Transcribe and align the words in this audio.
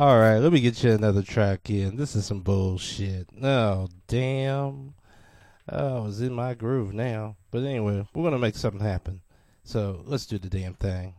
All 0.00 0.18
right, 0.18 0.38
let 0.38 0.50
me 0.50 0.60
get 0.62 0.82
you 0.82 0.92
another 0.92 1.22
track 1.22 1.68
in. 1.68 1.96
This 1.96 2.16
is 2.16 2.24
some 2.24 2.40
bullshit. 2.40 3.28
Oh, 3.42 3.88
damn. 4.08 4.94
Oh, 5.68 5.98
I 5.98 6.00
was 6.00 6.22
in 6.22 6.32
my 6.32 6.54
groove 6.54 6.94
now. 6.94 7.36
But 7.50 7.64
anyway, 7.64 8.06
we're 8.14 8.22
going 8.22 8.32
to 8.32 8.38
make 8.38 8.56
something 8.56 8.80
happen. 8.80 9.20
So 9.62 10.00
let's 10.06 10.24
do 10.24 10.38
the 10.38 10.48
damn 10.48 10.72
thing. 10.72 11.12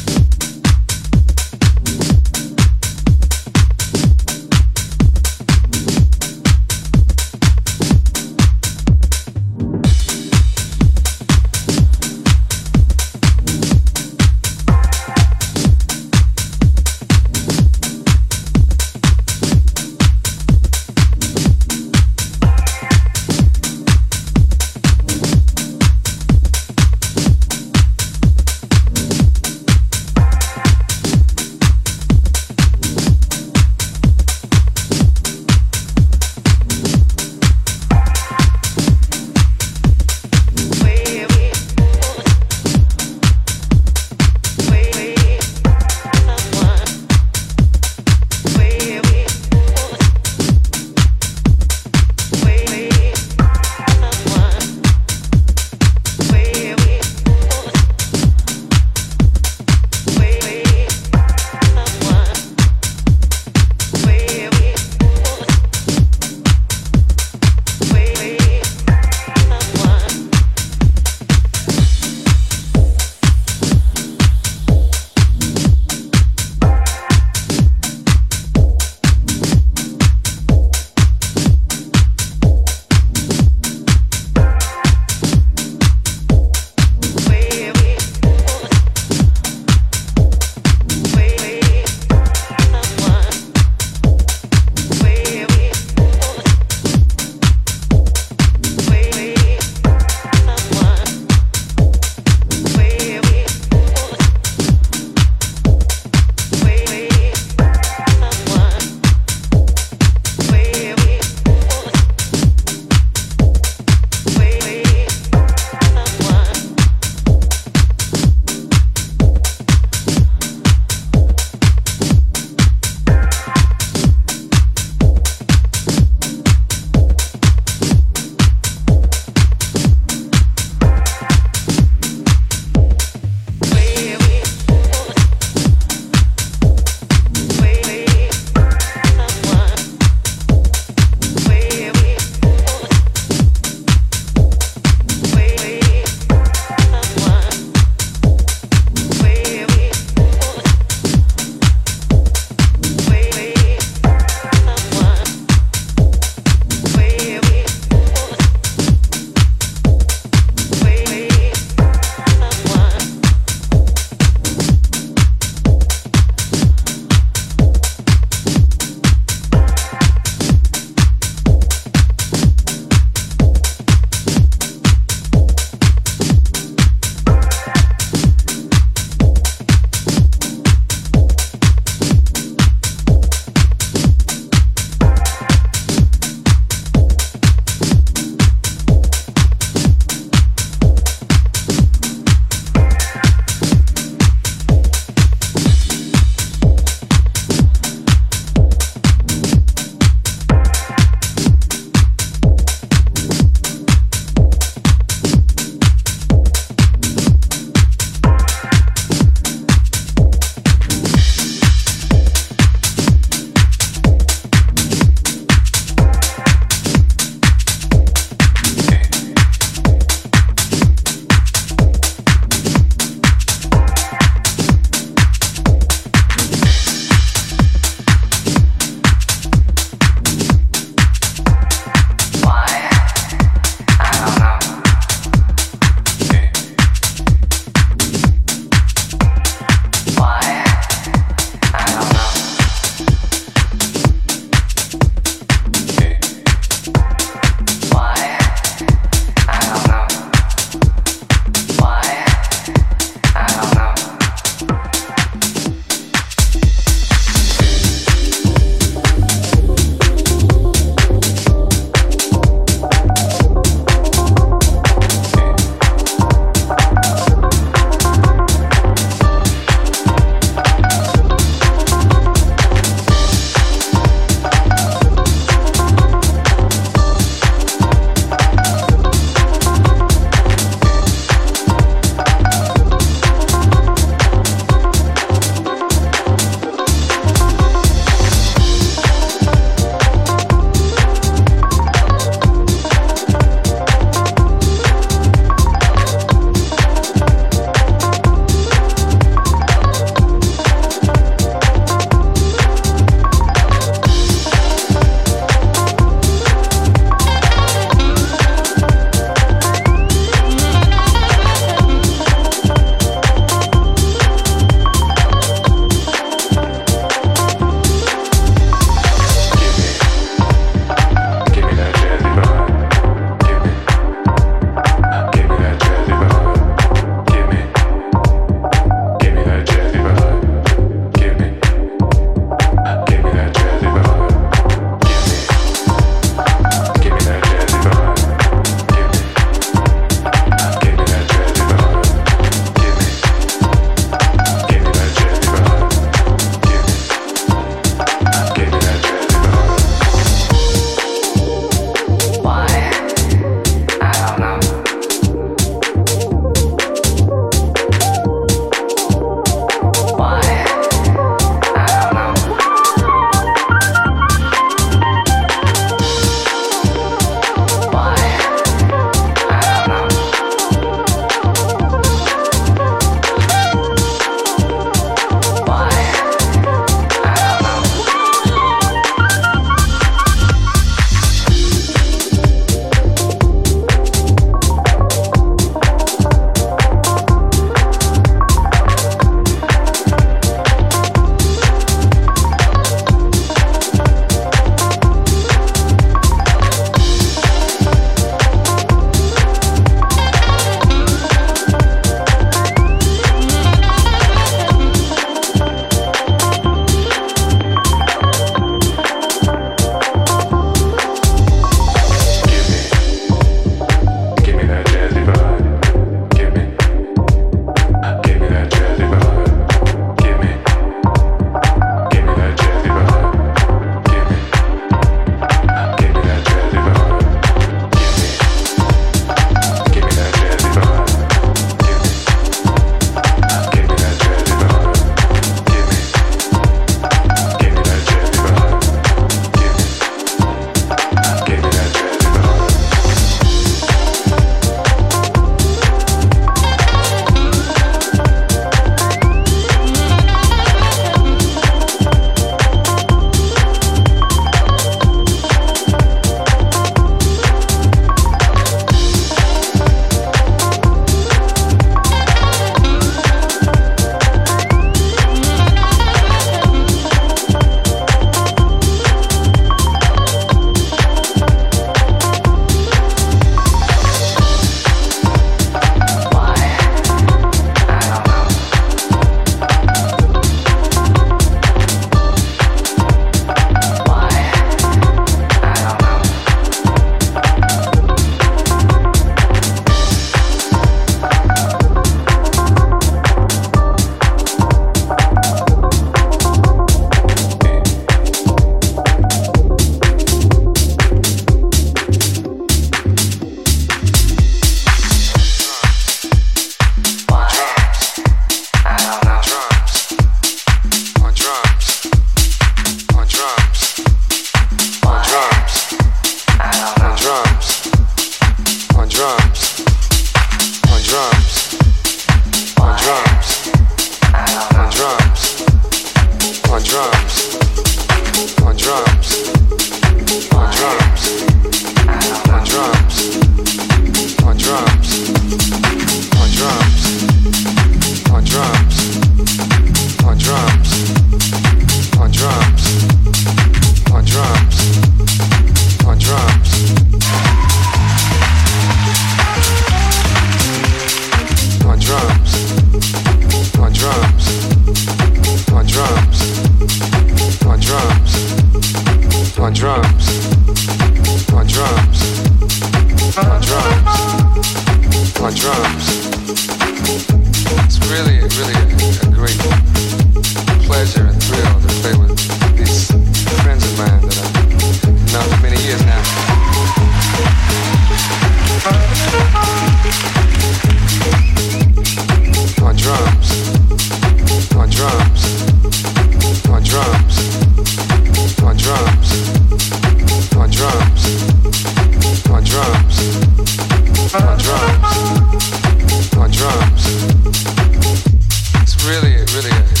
really 599.53 599.69
is. 599.69 600.00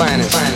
Right, 0.00 0.47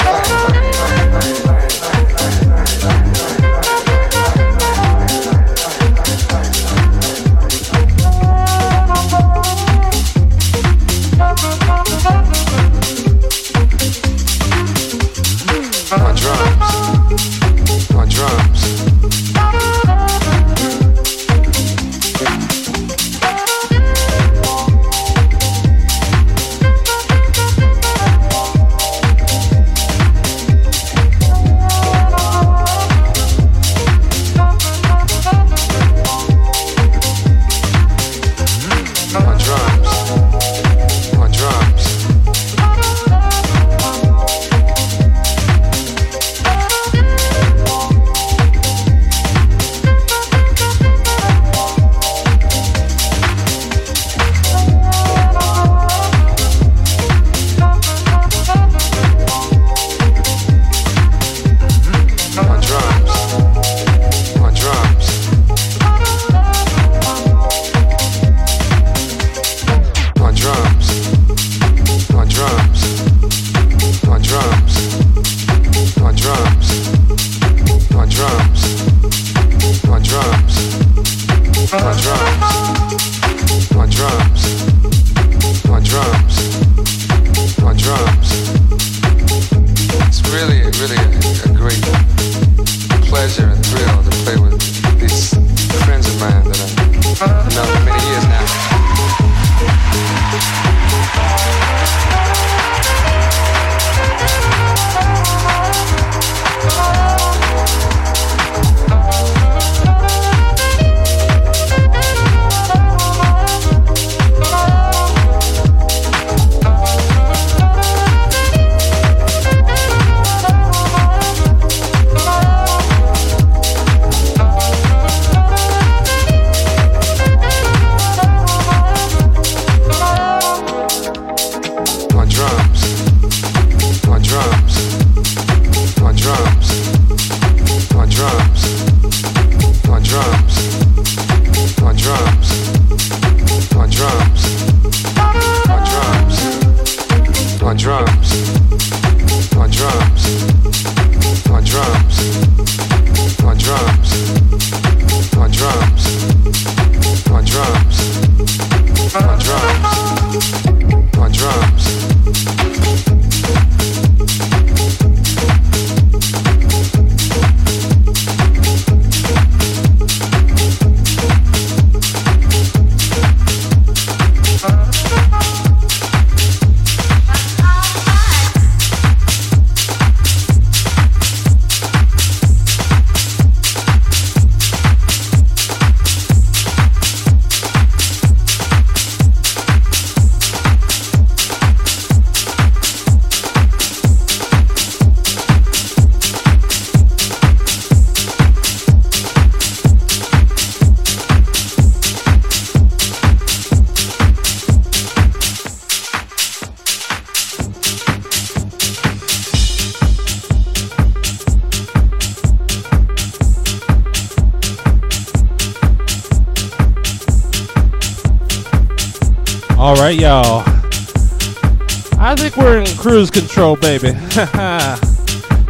cruise 223.12 223.31
control, 223.31 223.76
baby. 223.76 224.09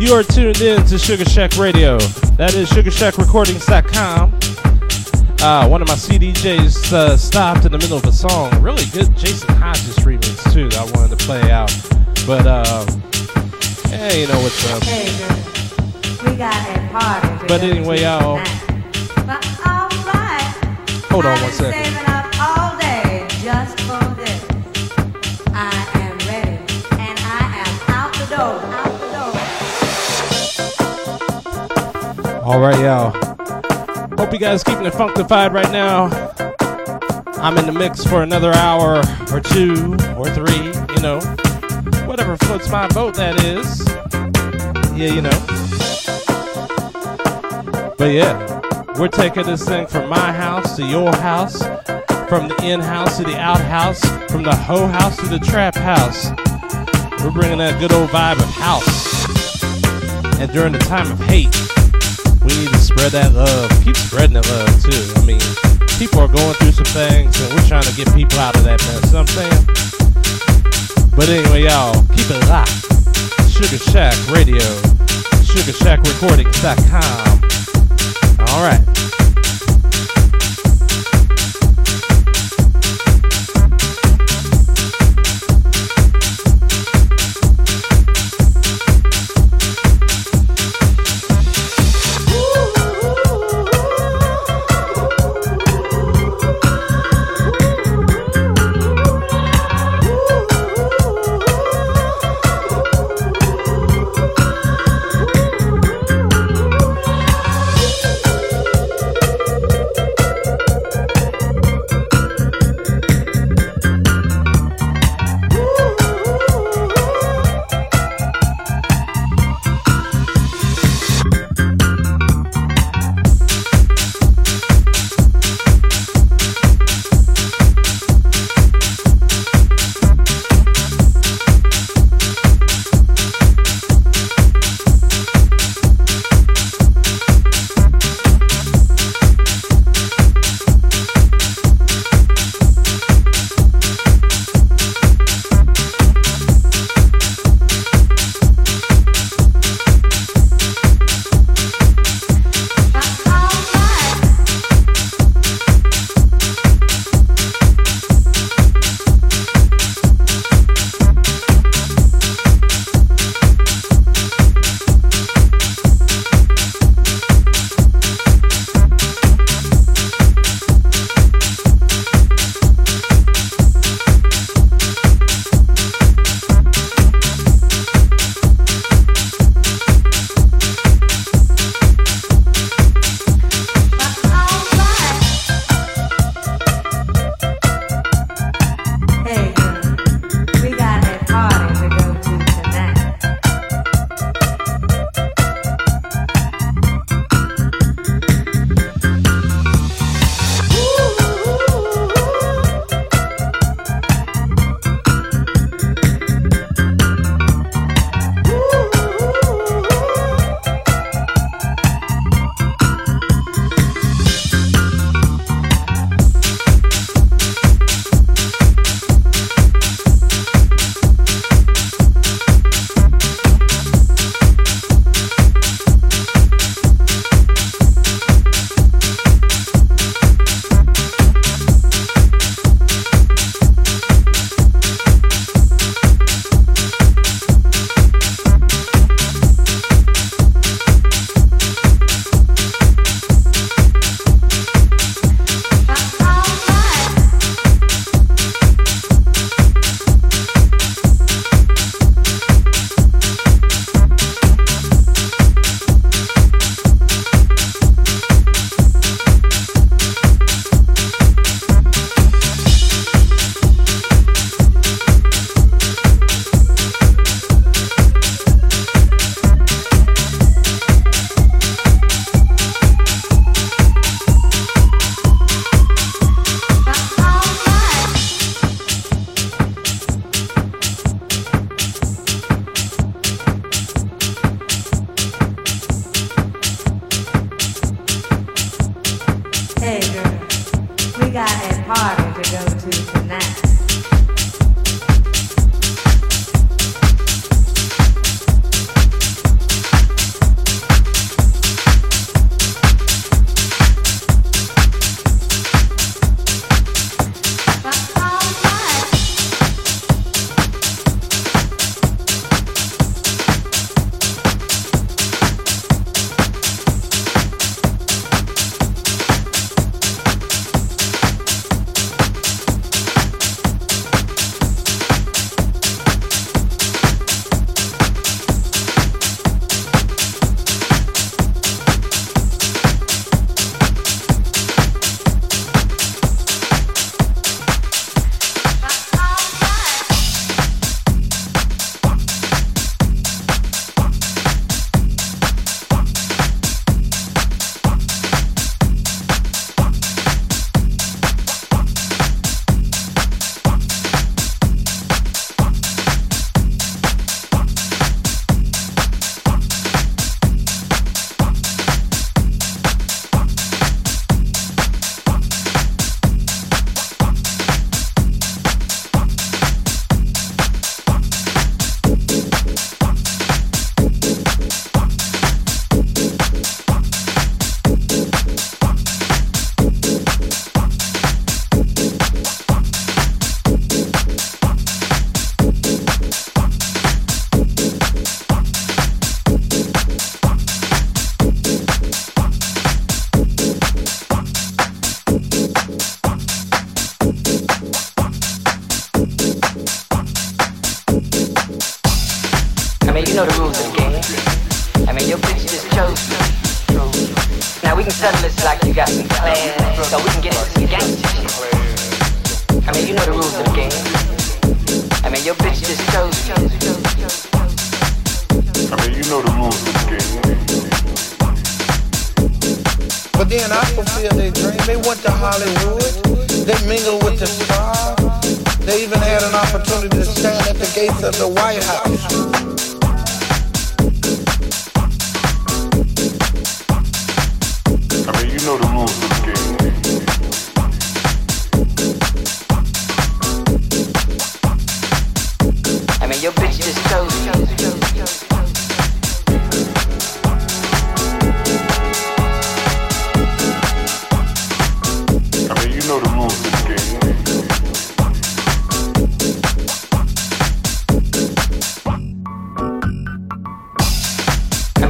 You 0.01 0.15
are 0.15 0.23
tuned 0.25 0.61
in 0.61 0.85
to 0.87 0.99
Sugar 0.99 1.25
Shack 1.25 1.57
Radio. 1.57 1.97
That 2.37 2.55
is 2.55 2.69
SugarShackRecordings.com. 2.71 4.33
Uh, 5.41 5.69
one 5.69 5.83
of 5.83 5.87
my 5.87 5.95
CDJs 5.95 6.93
uh, 6.93 7.17
stopped 7.17 7.65
in 7.65 7.71
the 7.71 7.79
middle 7.79 7.99
of 7.99 8.05
a 8.05 8.13
song. 8.13 8.51
Really 8.61 8.85
good 8.87 9.17
Jason 9.17 9.49
Hodges 9.55 9.97
remix, 9.99 10.53
too, 10.53 10.69
that 10.71 10.79
I 10.79 10.85
wanted 10.99 11.17
to 11.19 11.25
play 11.25 11.53
out. 11.53 11.71
But, 12.27 12.47
um, 12.49 12.87
hey, 13.91 14.23
you 14.23 14.29
know 14.29 14.41
what's 14.41 14.73
up. 14.73 14.83
Hey, 14.83 15.11
we 16.25 16.37
got 16.37 16.55
a 16.77 16.89
party. 16.91 17.47
But 17.47 17.63
anyway, 17.63 18.03
y'all. 18.03 18.39
But 19.27 19.45
all 19.67 19.89
right. 20.11 20.55
Hold 21.11 21.27
on 21.27 21.41
one 21.43 21.53
second. 21.53 22.12
All 32.53 32.61
right, 32.61 32.79
y'all. 32.81 33.13
Hope 34.19 34.31
you 34.31 34.39
guys 34.39 34.63
keeping 34.63 34.85
it 34.85 34.93
funkified 34.93 35.55
right 35.55 35.73
now. 35.73 36.11
I'm 37.41 37.57
in 37.57 37.65
the 37.65 37.73
mix 37.73 38.05
for 38.05 38.23
another 38.23 38.53
hour 38.53 38.99
or 39.33 39.41
two 39.41 39.97
or 40.19 40.29
three, 40.29 40.67
you 40.95 41.01
know, 41.01 41.19
whatever 42.07 42.37
floats 42.37 42.69
my 42.69 42.89
boat, 42.89 43.15
that 43.15 43.43
is. 43.43 43.81
Yeah, 44.95 45.15
you 45.15 45.23
know. 45.23 45.31
But 47.97 48.13
yeah, 48.13 48.61
we're 48.99 49.09
taking 49.09 49.47
this 49.47 49.67
thing 49.67 49.87
from 49.87 50.11
my 50.11 50.31
house 50.31 50.77
to 50.77 50.85
your 50.85 51.11
house, 51.11 51.57
from 52.29 52.49
the 52.49 52.61
in 52.63 52.81
house 52.81 53.17
to 53.17 53.25
the 53.25 53.39
outhouse, 53.39 54.05
from 54.31 54.43
the 54.43 54.55
hoe 54.55 54.89
house 54.89 55.17
to 55.17 55.27
the 55.27 55.39
trap 55.39 55.75
house. 55.75 56.29
We're 57.25 57.31
bringing 57.31 57.59
that 57.59 57.81
good 57.81 57.95
old 57.95 58.11
vibe 58.11 58.41
of 58.41 58.51
house. 58.51 59.25
And 60.39 60.53
during 60.53 60.75
the 60.75 60.81
time 60.81 61.11
of 61.11 61.19
hate, 61.21 61.72
we 62.45 62.53
need 62.59 62.69
to 62.69 62.79
spread 62.79 63.13
that 63.13 63.33
love. 63.35 63.71
Keep 63.85 63.97
spreading 63.97 64.35
that 64.35 64.47
love 64.51 64.83
too. 64.83 65.13
I 65.17 65.23
mean, 65.25 65.41
people 65.99 66.21
are 66.21 66.29
going 66.29 66.55
through 66.59 66.73
some 66.73 66.85
things, 66.91 67.41
and 67.41 67.55
we're 67.55 67.67
trying 67.67 67.85
to 67.87 67.95
get 67.95 68.13
people 68.15 68.39
out 68.39 68.57
of 68.57 68.65
that 68.65 68.81
mess. 68.83 69.13
What 69.13 69.21
I'm 69.23 69.27
saying? 69.31 69.67
But 71.15 71.29
anyway, 71.29 71.63
y'all, 71.65 71.95
keep 72.11 72.31
it 72.31 72.47
locked. 72.49 72.71
Sugar 73.49 73.79
Shack 73.79 74.15
Radio, 74.29 74.65
SugarShackRecordings.com. 75.47 77.43
All 78.49 78.63
right. 78.63 78.92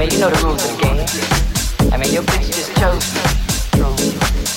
mean, 0.03 0.11
you 0.11 0.19
know 0.19 0.31
the 0.31 0.43
rules 0.43 0.59
of 0.67 0.75
the 0.75 0.83
game. 0.83 0.99
I 1.95 1.97
mean, 1.97 2.13
your 2.13 2.25
bitch 2.27 2.51
just 2.51 2.75
chose 2.75 3.07
me. 3.15 3.23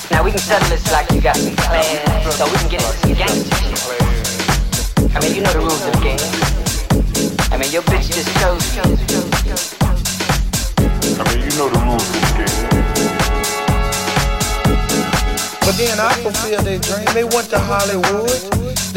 Now 0.10 0.24
we 0.24 0.32
can 0.32 0.42
settle 0.42 0.68
this 0.70 0.82
like 0.92 1.06
you 1.12 1.22
got 1.22 1.38
some 1.38 1.56
plans, 1.56 2.02
so 2.34 2.50
we 2.50 2.58
can 2.58 2.70
get 2.70 2.82
into 2.82 2.98
some 2.98 3.14
gangster 3.14 3.54
shit. 3.62 3.78
I 5.14 5.20
mean, 5.22 5.36
you 5.38 5.42
know 5.46 5.54
the 5.54 5.60
rules 5.62 5.86
of 5.86 5.94
the 5.94 6.02
game. 6.02 6.18
I 7.54 7.62
mean, 7.62 7.70
your 7.70 7.84
bitch 7.84 8.10
just 8.10 8.34
chose 8.42 8.66
me. 8.74 8.82
I 11.14 11.22
mean, 11.30 11.40
you 11.46 11.54
know 11.62 11.70
the 11.70 11.78
rules 11.78 12.02
of 12.02 12.18
the 12.18 12.34
game. 12.42 12.66
But 15.62 15.78
then 15.78 16.00
I 16.00 16.14
fulfilled 16.26 16.66
their 16.66 16.80
dream. 16.80 17.06
They 17.14 17.24
went 17.24 17.54
to 17.54 17.60
Hollywood. 17.60 18.34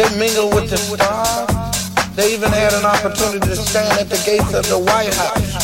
They 0.00 0.08
mingled 0.16 0.54
with 0.54 0.70
the 0.70 0.78
stars. 0.78 1.68
They 2.16 2.32
even 2.32 2.50
had 2.50 2.72
an 2.72 2.86
opportunity 2.86 3.46
to 3.46 3.56
stand 3.56 4.00
at 4.00 4.08
the 4.08 4.16
gates 4.24 4.54
of 4.54 4.66
the 4.68 4.78
White 4.78 5.12
House. 5.12 5.57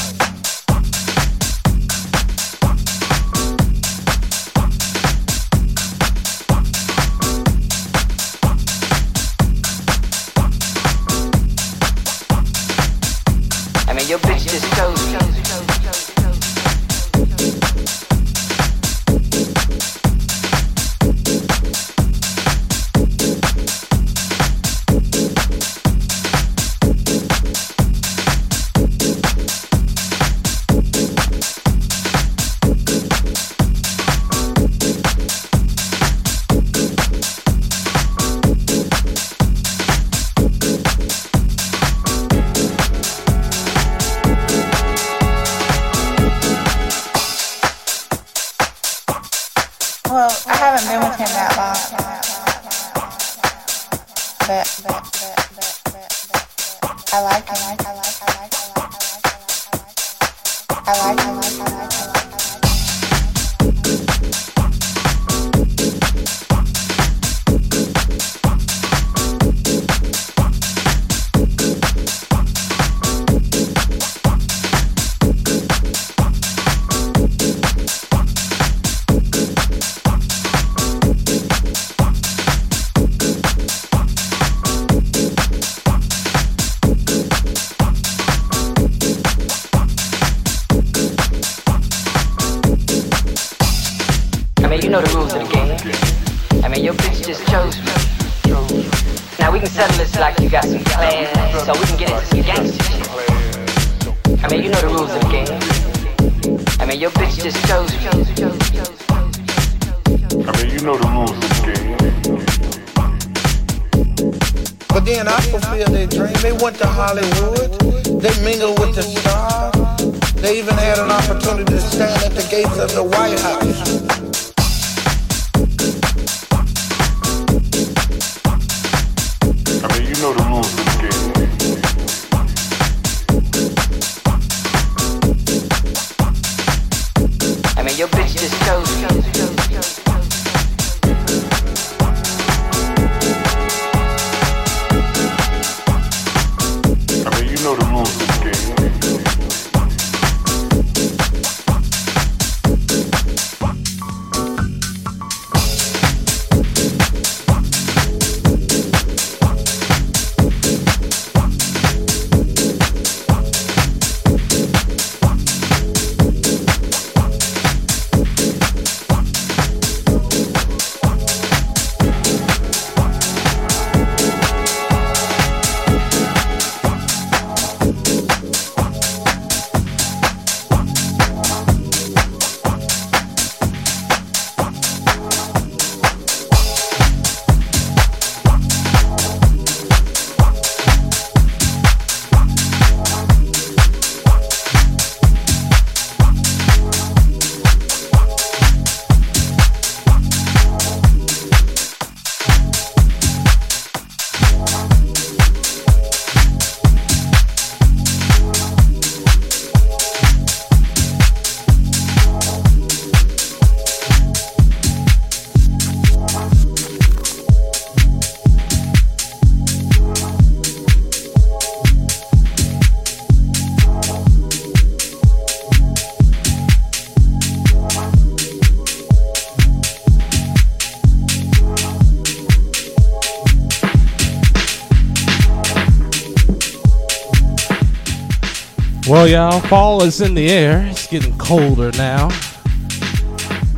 Well, 239.24 239.32
y'all, 239.32 239.60
fall 239.60 240.02
is 240.02 240.20
in 240.20 240.34
the 240.34 240.50
air. 240.50 240.86
It's 240.90 241.06
getting 241.06 241.34
colder 241.38 241.90
now. 241.92 242.28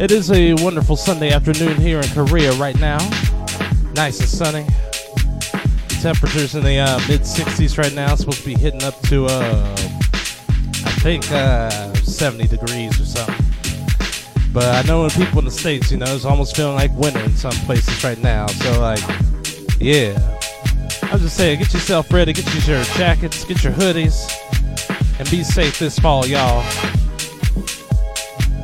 It 0.01 0.11
is 0.11 0.33
a 0.33 0.55
wonderful 0.55 0.97
Sunday 0.97 1.31
afternoon 1.31 1.77
here 1.77 2.01
in 2.01 2.09
Korea 2.09 2.53
right 2.55 2.77
now. 2.81 2.99
Nice 3.95 4.19
and 4.19 4.29
sunny. 4.29 4.67
Temperatures 6.03 6.57
in 6.57 6.65
the 6.65 6.79
uh, 6.79 6.99
mid 7.07 7.21
60s 7.21 7.79
right 7.79 7.95
now. 7.95 8.11
It's 8.15 8.23
supposed 8.23 8.41
to 8.41 8.45
be 8.45 8.55
hitting 8.55 8.83
up 8.83 9.01
to, 9.03 9.27
uh, 9.27 9.73
I 9.79 10.95
think, 11.05 11.31
uh, 11.31 11.95
70 11.95 12.49
degrees 12.49 13.01
or 13.01 13.05
something. 13.05 13.47
But 14.53 14.65
I 14.65 14.83
know 14.83 15.09
people 15.11 15.39
in 15.39 15.45
the 15.45 15.53
States, 15.53 15.93
you 15.93 15.97
know, 15.99 16.13
it's 16.13 16.25
almost 16.25 16.57
feeling 16.57 16.75
like 16.75 16.91
winter 16.97 17.21
in 17.21 17.37
some 17.37 17.53
places 17.67 18.03
right 18.03 18.19
now. 18.19 18.49
So, 18.49 18.81
like, 18.81 18.99
yeah. 19.79 20.19
I'm 21.03 21.21
just 21.21 21.37
saying, 21.37 21.61
get 21.61 21.73
yourself 21.73 22.13
ready, 22.13 22.33
get 22.33 22.53
your 22.67 22.83
jackets, 22.83 23.45
get 23.45 23.63
your 23.63 23.75
hoodies, 23.75 24.36
and 25.27 25.39
be 25.39 25.45
safe 25.45 25.79
this 25.79 25.99
fall, 25.99 26.27
y'all. 26.27 26.65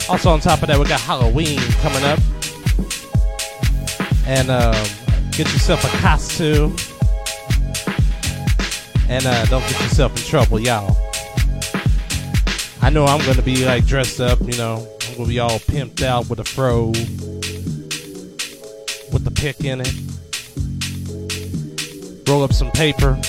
Also, 0.09 0.31
on 0.31 0.41
top 0.41 0.63
of 0.63 0.69
that, 0.69 0.79
we 0.79 0.85
got 0.85 1.01
Halloween 1.01 1.59
coming 1.81 2.03
up. 2.05 2.19
And 4.27 4.51
um, 4.51 4.75
get 5.33 5.53
yourself 5.53 5.85
a 5.85 5.89
costume. 5.99 6.77
And 9.09 9.27
uh, 9.27 9.45
don't 9.47 9.63
get 9.63 9.81
yourself 9.83 10.17
in 10.17 10.23
trouble, 10.23 10.61
y'all. 10.61 10.97
I 12.81 12.91
know 12.91 13.07
I'm 13.07 13.21
going 13.25 13.37
to 13.37 13.43
be 13.43 13.65
like 13.65 13.87
dressed 13.87 14.21
up, 14.21 14.41
you 14.43 14.57
know. 14.57 14.87
I'm 15.09 15.15
going 15.17 15.25
to 15.25 15.33
be 15.33 15.39
all 15.41 15.59
pimped 15.59 16.03
out 16.03 16.29
with 16.29 16.41
a 16.41 16.45
fro, 16.45 16.87
with 19.13 19.25
the 19.25 19.31
pick 19.31 19.65
in 19.65 19.81
it. 19.81 19.95
Roll 22.29 22.45
up 22.45 22.53
some 22.53 22.71
paper, 22.71 23.21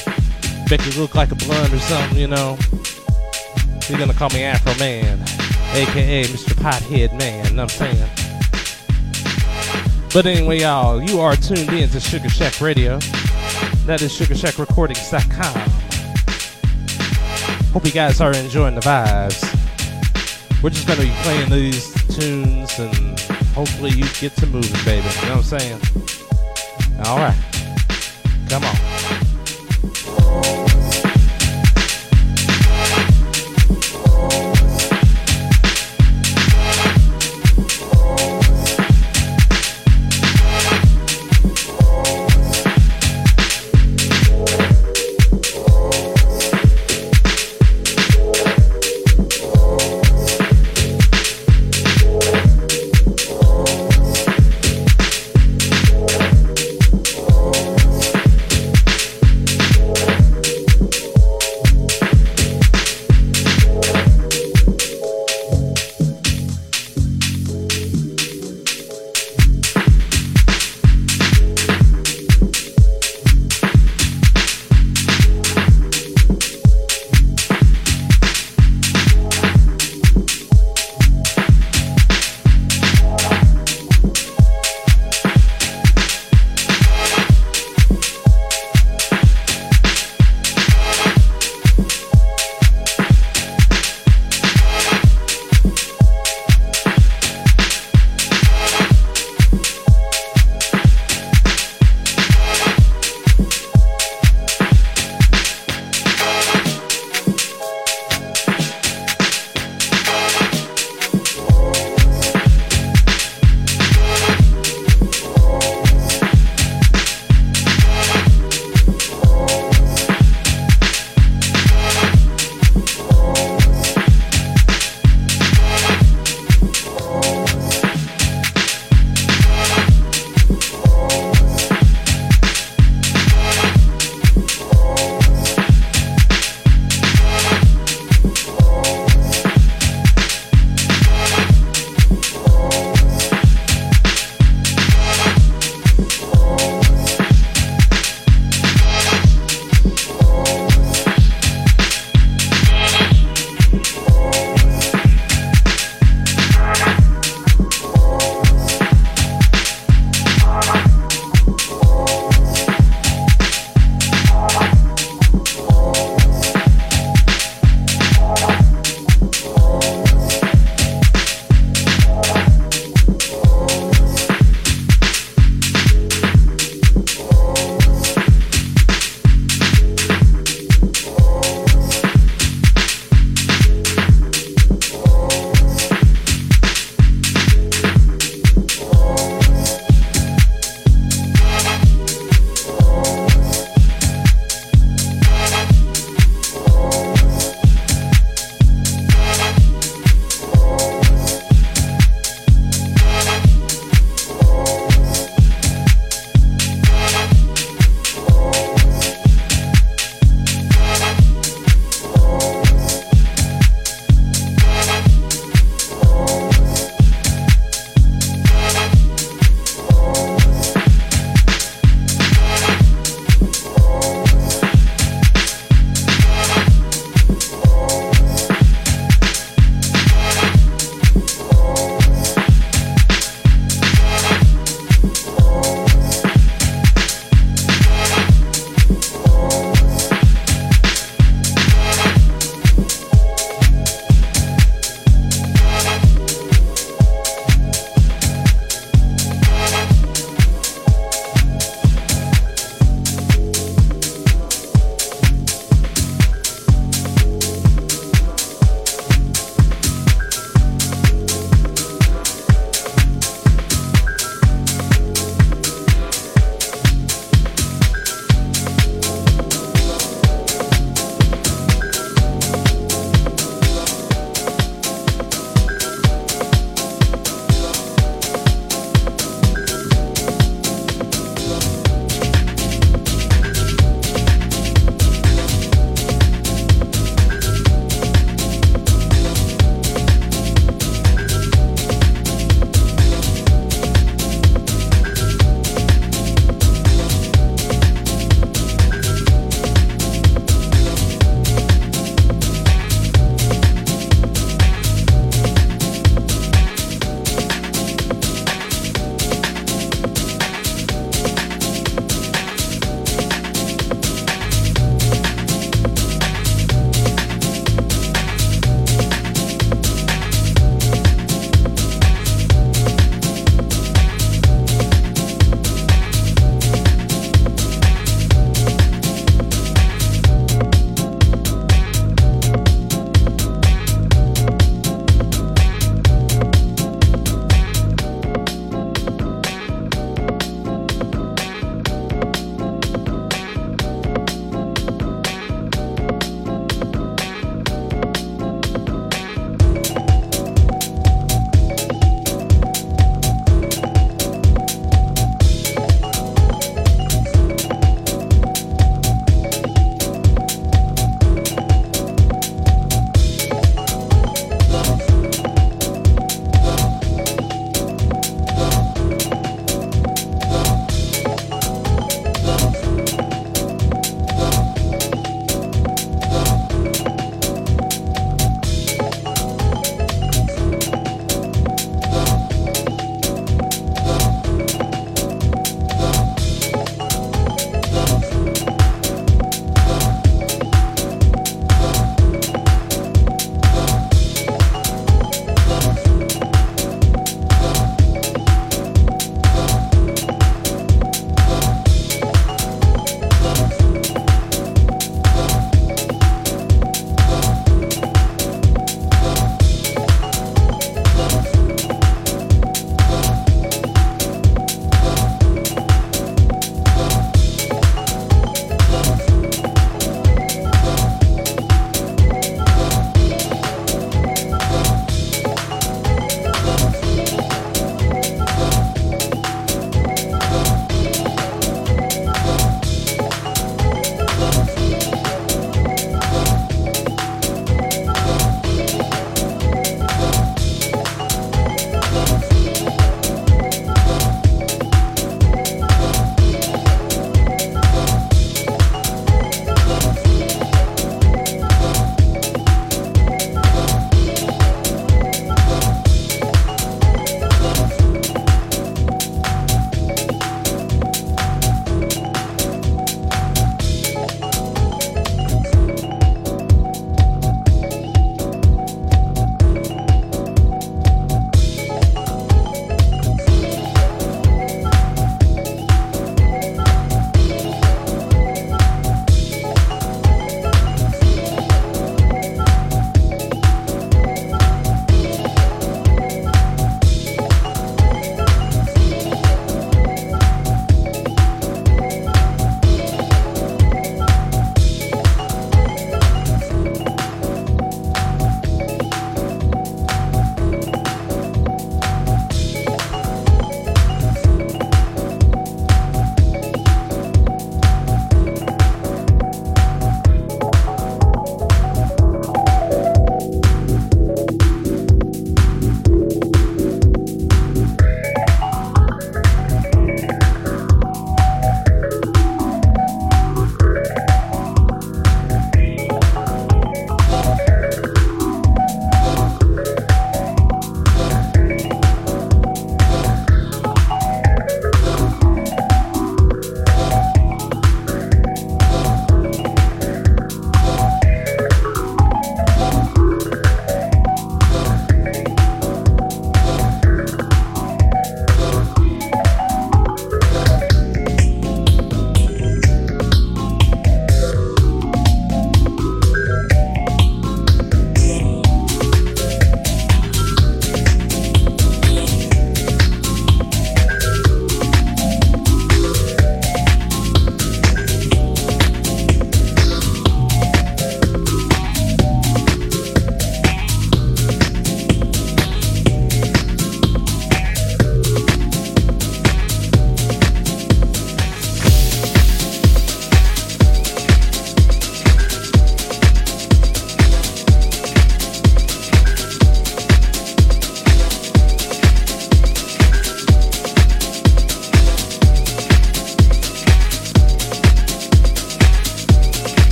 make 0.69 0.85
it 0.85 0.97
look 0.97 1.15
like 1.15 1.31
a 1.31 1.35
blunt 1.35 1.73
or 1.73 1.79
something, 1.79 2.17
you 2.17 2.27
know. 2.27 2.57
You're 3.89 3.99
gonna 3.99 4.13
call 4.13 4.29
me 4.29 4.43
Afro 4.43 4.73
Man, 4.79 5.19
aka 5.73 6.23
Mr. 6.23 6.53
Pothead 6.55 7.17
Man, 7.19 7.59
I'm 7.59 7.67
saying? 7.67 8.09
But 10.13 10.25
anyway, 10.25 10.61
y'all, 10.61 11.01
you 11.01 11.19
are 11.19 11.35
tuned 11.35 11.69
in 11.69 11.89
to 11.89 11.99
Sugar 11.99 12.29
Shack 12.29 12.61
Radio. 12.61 12.99
That 13.85 14.01
is 14.01 14.13
SugarShackRecordings.com. 14.13 15.69
Hope 17.73 17.85
you 17.85 17.91
guys 17.91 18.21
are 18.21 18.33
enjoying 18.33 18.75
the 18.75 18.81
vibes. 18.81 19.43
We're 20.63 20.69
just 20.69 20.87
gonna 20.87 21.01
be 21.01 21.11
playing 21.23 21.49
these 21.49 21.93
tunes 22.15 22.79
and 22.79 23.19
hopefully 23.53 23.89
you 23.89 24.05
get 24.21 24.33
to 24.37 24.45
moving, 24.45 24.71
baby. 24.85 25.07
You 25.21 25.27
know 25.27 25.37
what 25.37 25.53
I'm 25.53 25.59
saying? 25.59 25.81
Alright. 27.05 27.42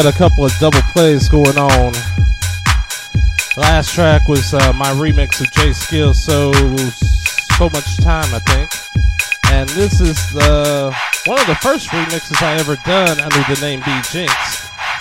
Got 0.00 0.14
a 0.14 0.16
couple 0.16 0.46
of 0.46 0.52
double 0.58 0.80
plays 0.96 1.28
going 1.28 1.58
on. 1.58 1.92
Last 3.54 3.92
track 3.92 4.28
was 4.28 4.54
uh, 4.54 4.72
my 4.72 4.88
remix 4.96 5.42
of 5.42 5.50
J 5.50 5.74
Skill, 5.74 6.14
so 6.14 6.52
so 7.58 7.68
much 7.68 7.98
time, 7.98 8.32
I 8.32 8.38
think. 8.48 8.72
And 9.52 9.68
this 9.68 10.00
is 10.00 10.16
the 10.32 10.96
one 11.26 11.38
of 11.38 11.46
the 11.46 11.54
first 11.56 11.88
remixes 11.88 12.40
I 12.40 12.54
ever 12.54 12.76
done 12.76 13.20
under 13.20 13.44
the 13.44 13.58
name 13.60 13.80
B 13.84 13.92
Jinx. 14.10 14.32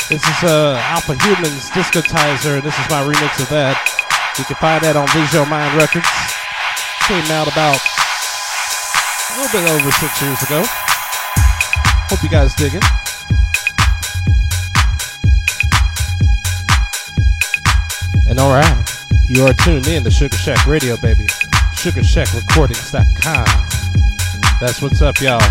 This 0.10 0.22
is 0.22 0.44
uh, 0.44 0.76
Alpha 0.92 1.16
Humans 1.16 1.70
Discotizer, 1.70 2.56
and 2.56 2.64
this 2.64 2.78
is 2.78 2.90
my 2.90 3.00
remix 3.02 3.40
of 3.42 3.48
that. 3.56 3.80
You 4.38 4.44
can 4.44 4.58
find 4.58 4.84
that 4.84 4.98
on 4.98 5.08
Visual 5.16 5.46
Mind 5.46 5.80
Records. 5.80 6.12
Came 7.08 7.24
out 7.32 7.48
about 7.48 7.80
a 9.32 9.40
little 9.40 9.62
bit 9.62 9.72
over 9.72 9.92
six 9.92 10.22
years 10.22 10.44
ago. 10.44 10.62
Hope 12.12 12.22
you 12.22 12.28
guys 12.28 12.54
dig 12.54 12.76
it. 12.76 12.84
And 18.40 18.48
alright, 18.48 18.90
you 19.28 19.46
are 19.46 19.54
tuned 19.54 19.88
in 19.88 20.02
to 20.06 20.10
Sugar 20.10 20.38
Shack 20.38 20.66
Radio, 20.66 20.96
baby. 20.96 21.26
SugarShackRecordings.com. 21.76 23.46
That's 24.62 24.82
what's 24.82 25.02
up, 25.02 25.20
y'all. 25.20 25.42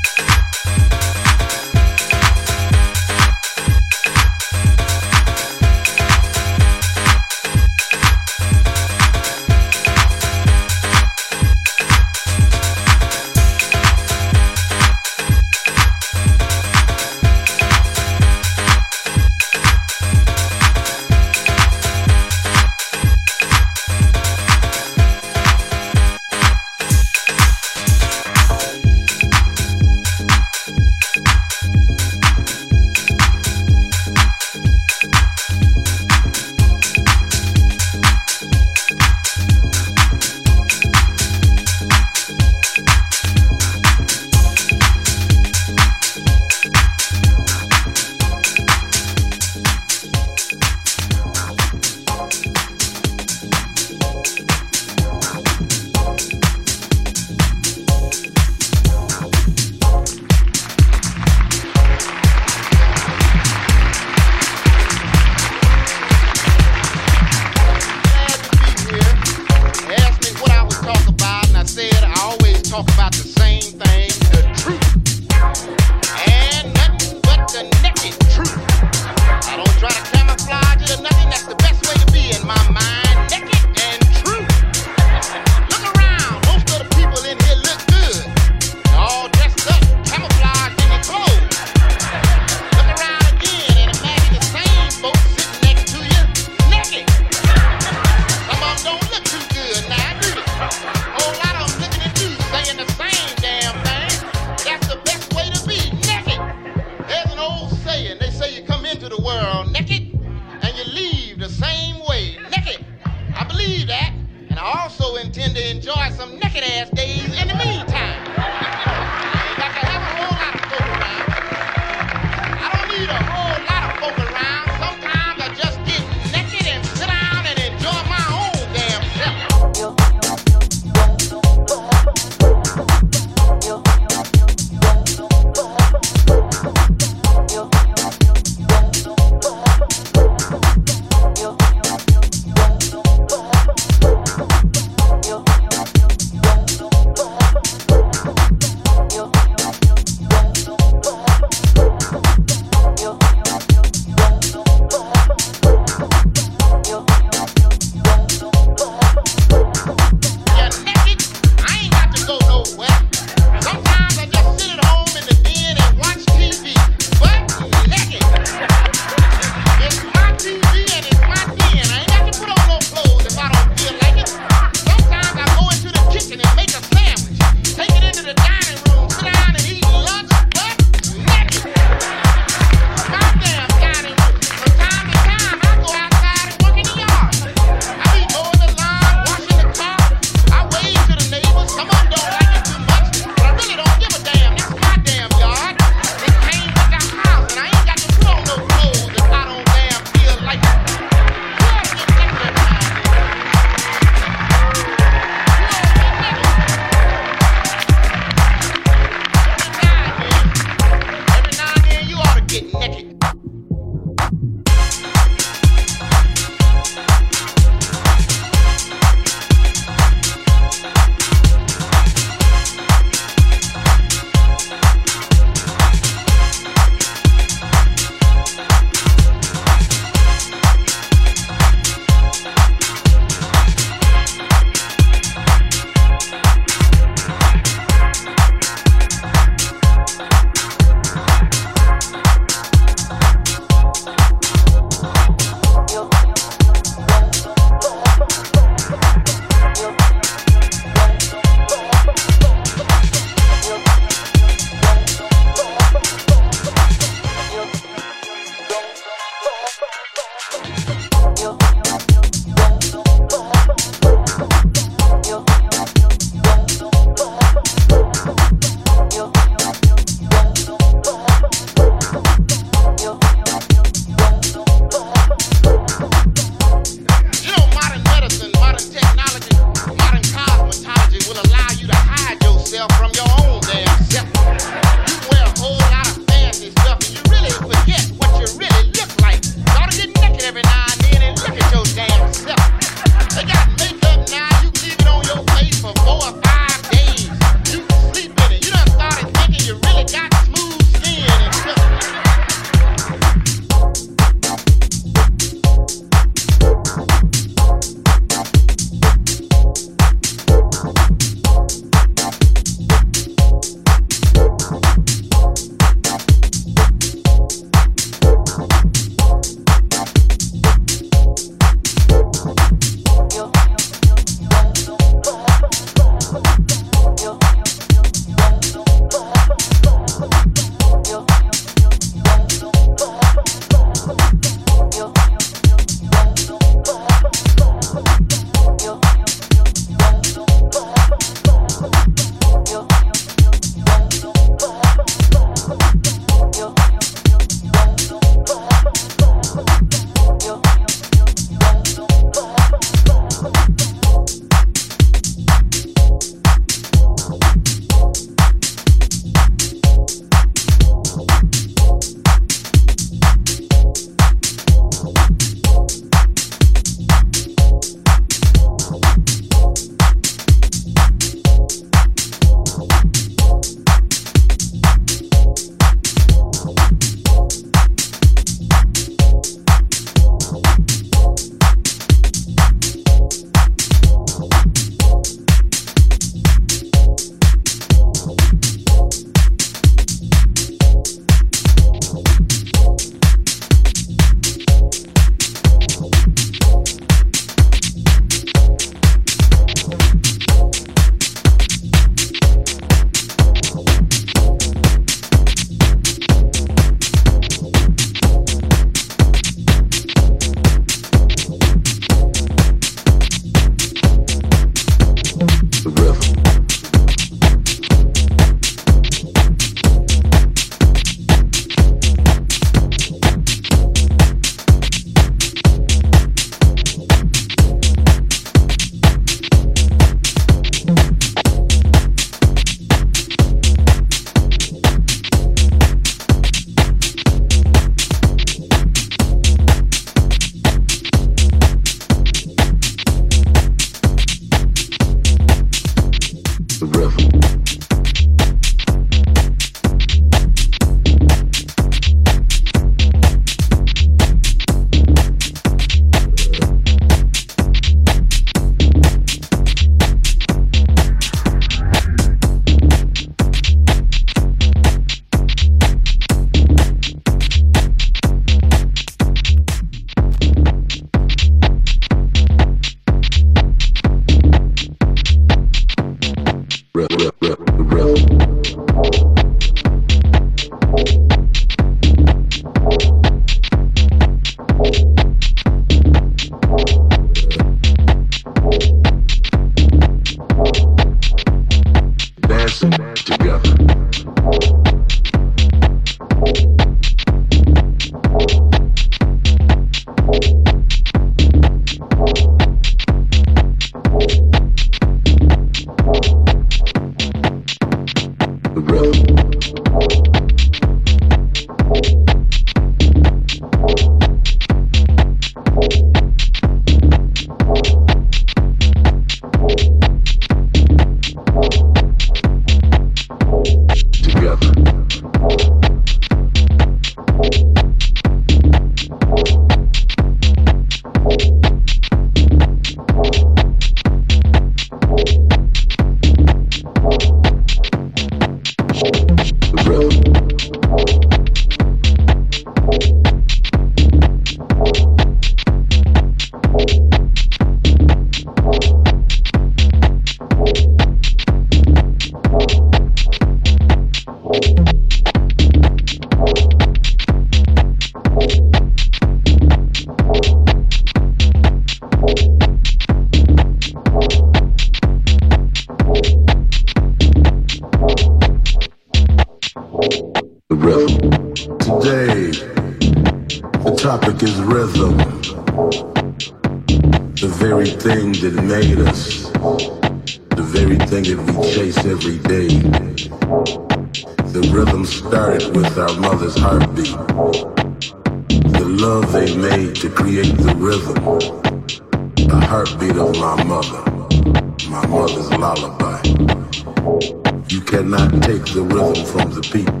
You 597.04 597.82
cannot 597.82 598.30
take 598.42 598.64
the 598.72 598.80
rhythm 598.80 599.26
from 599.26 599.52
the 599.52 599.60
people. 599.60 600.00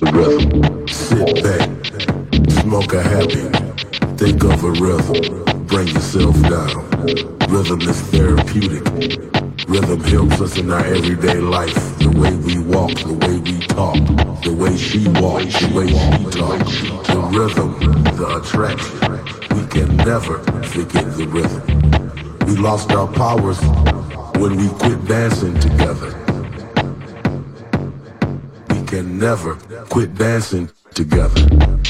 The 0.00 0.10
rhythm. 0.10 0.88
Sit 0.88 1.44
back, 1.44 1.70
smoke 2.62 2.92
a 2.92 3.00
happy, 3.00 3.46
think 4.16 4.42
of 4.42 4.64
a 4.64 4.72
rhythm, 4.82 5.44
bring 5.66 5.86
yourself 5.86 6.34
down. 6.42 6.90
Rhythm 7.46 7.80
is 7.82 8.00
therapeutic. 8.10 8.84
Rhythm 9.68 10.00
helps 10.00 10.40
us 10.40 10.58
in 10.58 10.72
our 10.72 10.84
everyday 10.84 11.38
life. 11.38 11.98
The 11.98 12.10
way 12.10 12.34
we 12.34 12.58
walk, 12.58 12.94
the 12.98 13.14
way 13.14 13.38
we 13.38 13.60
talk, 13.60 13.94
the 14.42 14.52
way 14.58 14.76
she 14.76 15.06
walks, 15.20 15.54
the 15.60 15.70
way 15.72 15.86
she 15.86 16.24
talks. 16.36 16.82
The 17.06 17.20
rhythm, 17.30 17.78
the 18.16 18.26
attraction. 18.42 19.56
We 19.56 19.66
can 19.68 19.96
never 19.98 20.40
forget 20.64 21.16
the 21.16 21.28
rhythm. 21.28 22.46
We 22.48 22.56
lost 22.56 22.90
our 22.90 23.06
powers 23.06 23.60
when 24.38 24.56
we 24.56 24.68
quit 24.78 25.04
dancing 25.06 25.58
together. 25.58 26.14
We 28.70 28.82
can 28.86 29.18
never 29.18 29.54
quit 29.90 30.14
dancing 30.14 30.70
together. 30.94 31.87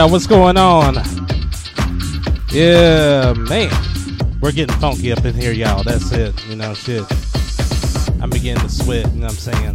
Yeah, 0.00 0.10
what's 0.10 0.26
going 0.26 0.56
on? 0.56 0.94
Yeah, 2.50 3.34
man, 3.36 3.70
we're 4.40 4.50
getting 4.50 4.74
funky 4.76 5.12
up 5.12 5.26
in 5.26 5.34
here, 5.34 5.52
y'all. 5.52 5.82
That's 5.82 6.10
it, 6.12 6.42
you 6.46 6.56
know, 6.56 6.72
shit. 6.72 7.04
I'm 8.22 8.30
beginning 8.30 8.62
to 8.62 8.70
sweat, 8.70 9.12
you 9.12 9.20
know 9.20 9.26
what 9.26 9.32
I'm 9.32 9.36
saying? 9.36 9.74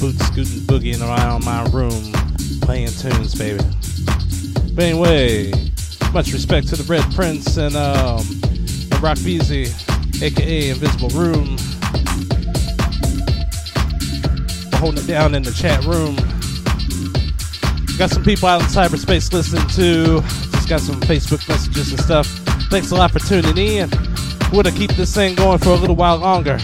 Boot 0.00 0.18
scooting, 0.18 0.62
boogieing 0.66 1.02
around 1.02 1.44
my 1.44 1.62
room, 1.70 2.12
playing 2.62 2.88
tunes, 2.88 3.36
baby. 3.36 3.62
But 4.74 4.84
anyway, 4.86 5.52
much 6.12 6.32
respect 6.32 6.66
to 6.70 6.76
the 6.76 6.84
Red 6.88 7.04
Prince 7.14 7.56
and 7.56 7.76
um, 7.76 8.26
and 8.90 9.00
Rock 9.00 9.18
Beezy, 9.22 9.68
aka 10.20 10.70
Invisible 10.70 11.10
Room, 11.10 11.56
holding 14.80 15.04
it 15.04 15.06
down 15.06 15.36
in 15.36 15.44
the 15.44 15.54
chat 15.56 15.84
room. 15.84 16.16
Got 17.98 18.10
some 18.10 18.24
people 18.24 18.48
out 18.48 18.60
in 18.60 18.66
cyberspace 18.66 19.32
listening 19.32 19.66
to. 19.68 20.20
Just 20.52 20.68
got 20.68 20.80
some 20.80 21.00
Facebook 21.02 21.48
messages 21.48 21.92
and 21.92 22.00
stuff. 22.00 22.26
Thanks 22.70 22.90
a 22.90 22.96
lot 22.96 23.12
for 23.12 23.20
tuning 23.20 23.56
in. 23.56 23.88
We're 24.52 24.62
gonna 24.64 24.76
keep 24.76 24.90
this 24.92 25.14
thing 25.14 25.34
going 25.36 25.58
for 25.58 25.70
a 25.70 25.76
little 25.76 25.94
while 25.96 26.16
longer. 26.16 26.58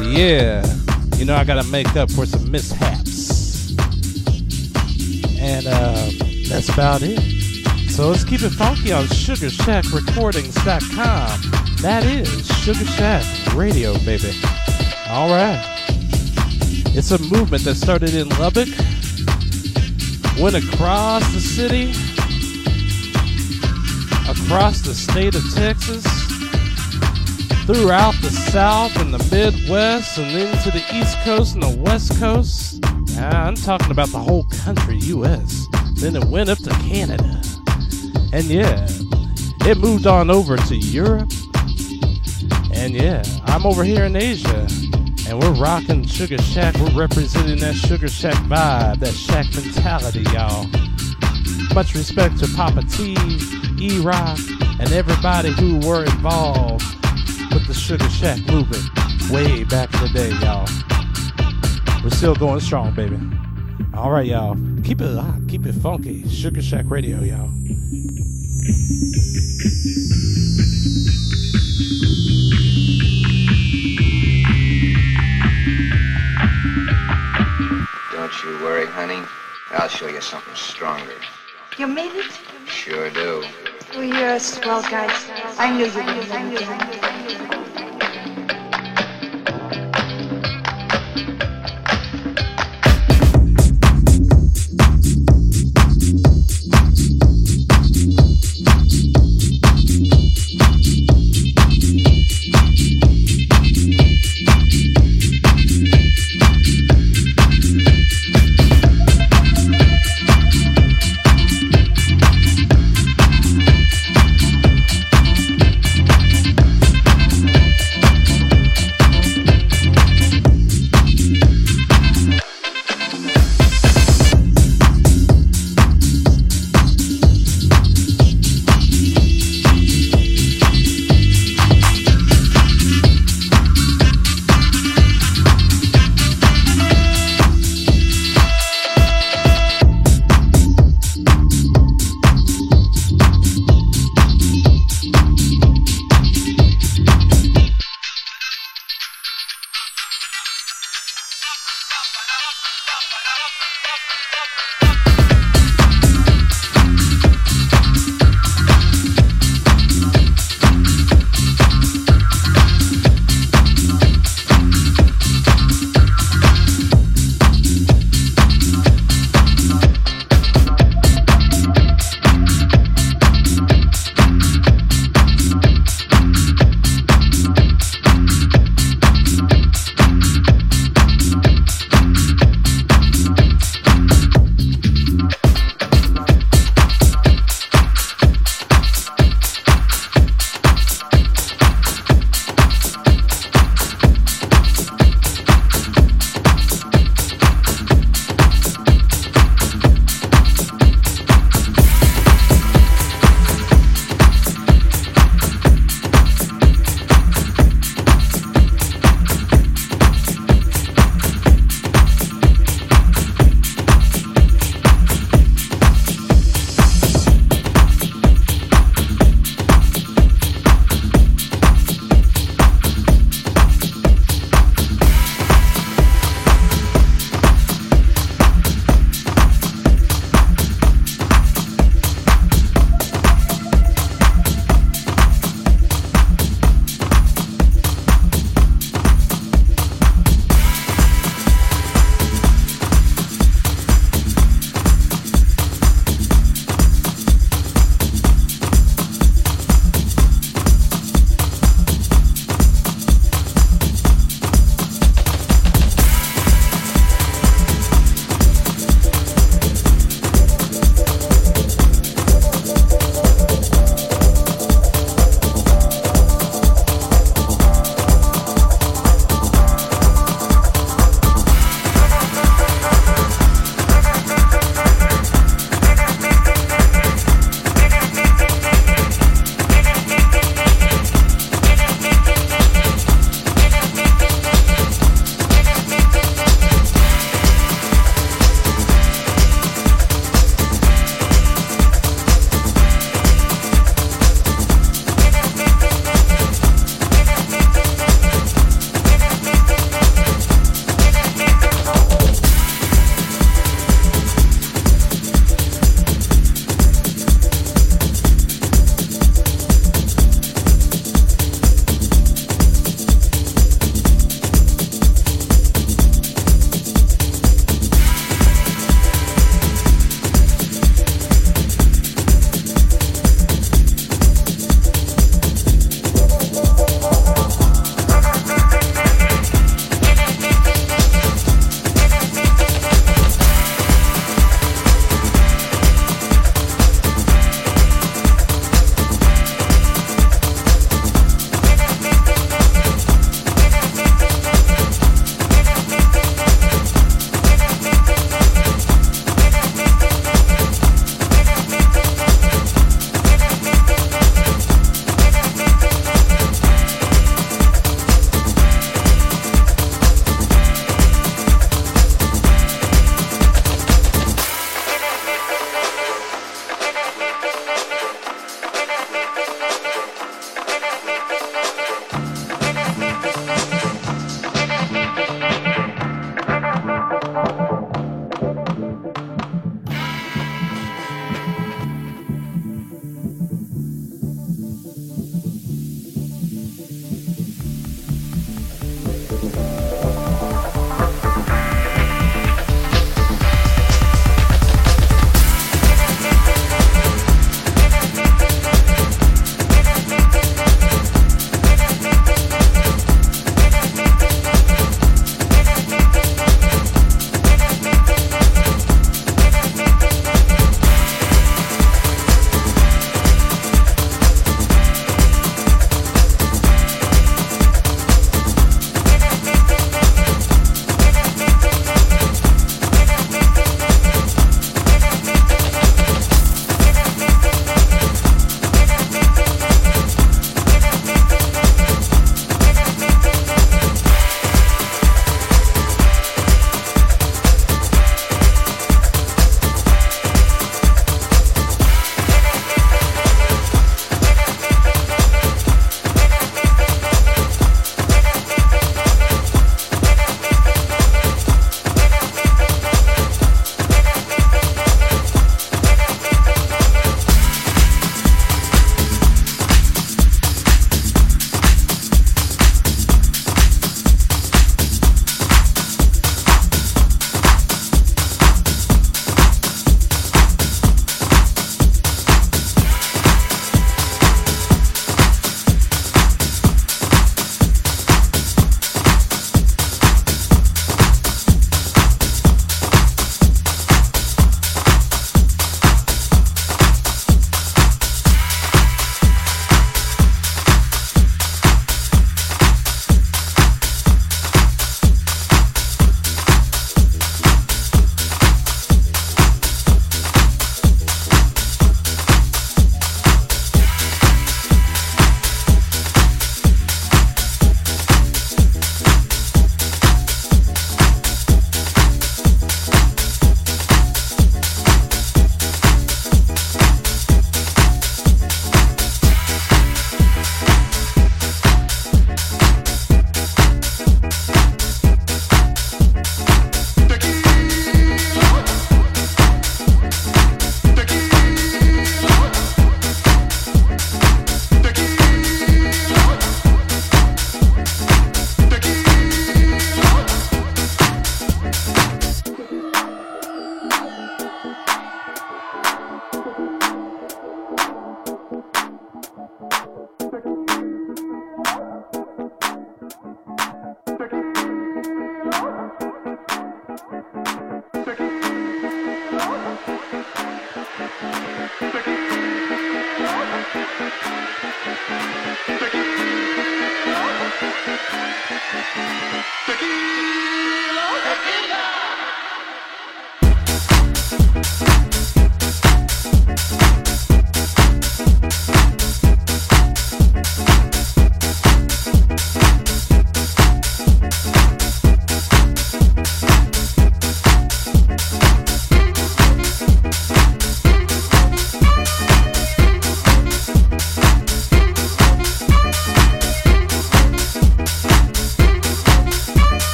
Yeah, 0.00 0.64
you 1.16 1.24
know 1.24 1.34
I 1.34 1.42
gotta 1.44 1.64
make 1.70 1.96
up 1.96 2.10
for 2.10 2.26
some 2.26 2.50
mishaps, 2.50 3.70
and 5.38 5.66
uh, 5.66 6.10
that's 6.48 6.68
about 6.68 7.02
it. 7.02 7.18
So 7.90 8.08
let's 8.08 8.24
keep 8.24 8.42
it 8.42 8.50
funky 8.50 8.92
on 8.92 9.04
SugarShackRecordings.com. 9.04 11.76
That 11.80 12.04
is 12.04 12.46
Sugar 12.58 12.84
Shack 12.84 13.24
Radio, 13.54 13.94
baby. 13.98 14.32
All 15.08 15.28
right. 15.28 15.70
It's 16.96 17.10
a 17.10 17.18
movement 17.18 17.64
that 17.64 17.74
started 17.76 18.14
in 18.14 18.28
Lubbock, 18.30 18.68
went 20.40 20.56
across 20.56 21.22
the 21.32 21.40
city, 21.40 21.90
across 24.28 24.80
the 24.80 24.94
state 24.94 25.34
of 25.34 25.42
Texas, 25.54 26.04
throughout 27.66 28.14
the 28.20 28.30
South 28.50 28.96
and 28.96 29.14
the 29.14 29.18
Midwest, 29.30 30.18
and 30.18 30.30
into 30.30 30.70
the 30.70 30.84
East 30.92 31.16
Coast 31.24 31.54
and 31.54 31.62
the 31.62 31.76
West 31.82 32.18
Coast. 32.18 32.80
Ah, 33.16 33.46
I'm 33.46 33.54
talking 33.54 33.90
about 33.90 34.08
the 34.08 34.18
whole 34.18 34.44
country, 34.64 34.98
U.S. 34.98 35.66
Then 35.94 36.16
it 36.16 36.24
went 36.24 36.50
up 36.50 36.58
to 36.58 36.70
Canada. 36.70 37.40
And 38.32 38.44
yeah, 38.46 38.86
it 39.66 39.78
moved 39.78 40.06
on 40.06 40.30
over 40.30 40.56
to 40.56 40.76
Europe. 40.76 41.30
And 42.72 42.92
yeah, 42.92 43.22
I'm 43.44 43.64
over 43.64 43.84
here 43.84 44.04
in 44.04 44.16
Asia. 44.16 44.66
And 45.34 45.42
we're 45.42 45.60
rocking 45.60 46.06
Sugar 46.06 46.38
Shack. 46.38 46.76
We're 46.76 46.92
representing 46.92 47.58
that 47.58 47.74
Sugar 47.74 48.06
Shack 48.06 48.36
vibe, 48.44 49.00
that 49.00 49.12
Shack 49.14 49.46
mentality, 49.52 50.22
y'all. 50.32 50.68
Much 51.74 51.96
respect 51.96 52.38
to 52.38 52.46
Papa 52.54 52.82
T, 52.82 53.16
E 53.80 53.98
Rock, 53.98 54.38
and 54.78 54.92
everybody 54.92 55.50
who 55.50 55.80
were 55.84 56.04
involved 56.04 56.84
with 57.52 57.66
the 57.66 57.74
Sugar 57.74 58.08
Shack 58.10 58.46
movement 58.46 58.84
way 59.28 59.64
back 59.64 59.92
in 59.94 60.02
the 60.02 60.10
day, 60.10 60.30
y'all. 60.38 60.68
We're 62.04 62.10
still 62.10 62.36
going 62.36 62.60
strong, 62.60 62.94
baby. 62.94 63.18
All 63.92 64.12
right, 64.12 64.26
y'all. 64.26 64.56
Keep 64.84 65.00
it 65.00 65.08
locked. 65.08 65.48
Keep 65.48 65.66
it 65.66 65.72
funky. 65.72 66.28
Sugar 66.28 66.62
Shack 66.62 66.84
Radio, 66.86 67.20
y'all. 67.22 67.50
You 78.44 78.62
worry, 78.62 78.86
honey. 78.86 79.22
I'll 79.70 79.88
show 79.88 80.06
you 80.06 80.20
something 80.20 80.54
stronger. 80.54 81.14
You 81.78 81.86
made 81.86 82.12
it? 82.12 82.38
Sure 82.66 83.10
do. 83.10 83.42
Oh, 83.42 83.50
well, 83.94 84.04
you're 84.04 84.34
a 84.34 84.40
swell 84.40 84.82
guy. 84.82 85.08
I 85.58 85.70
knew 85.76 85.86
you 85.86 85.94
would. 85.94 86.30
I 86.30 86.42
knew 86.42 86.58
you 86.58 86.66
would. 86.68 86.80
All 86.82 87.10
right, 87.10 87.83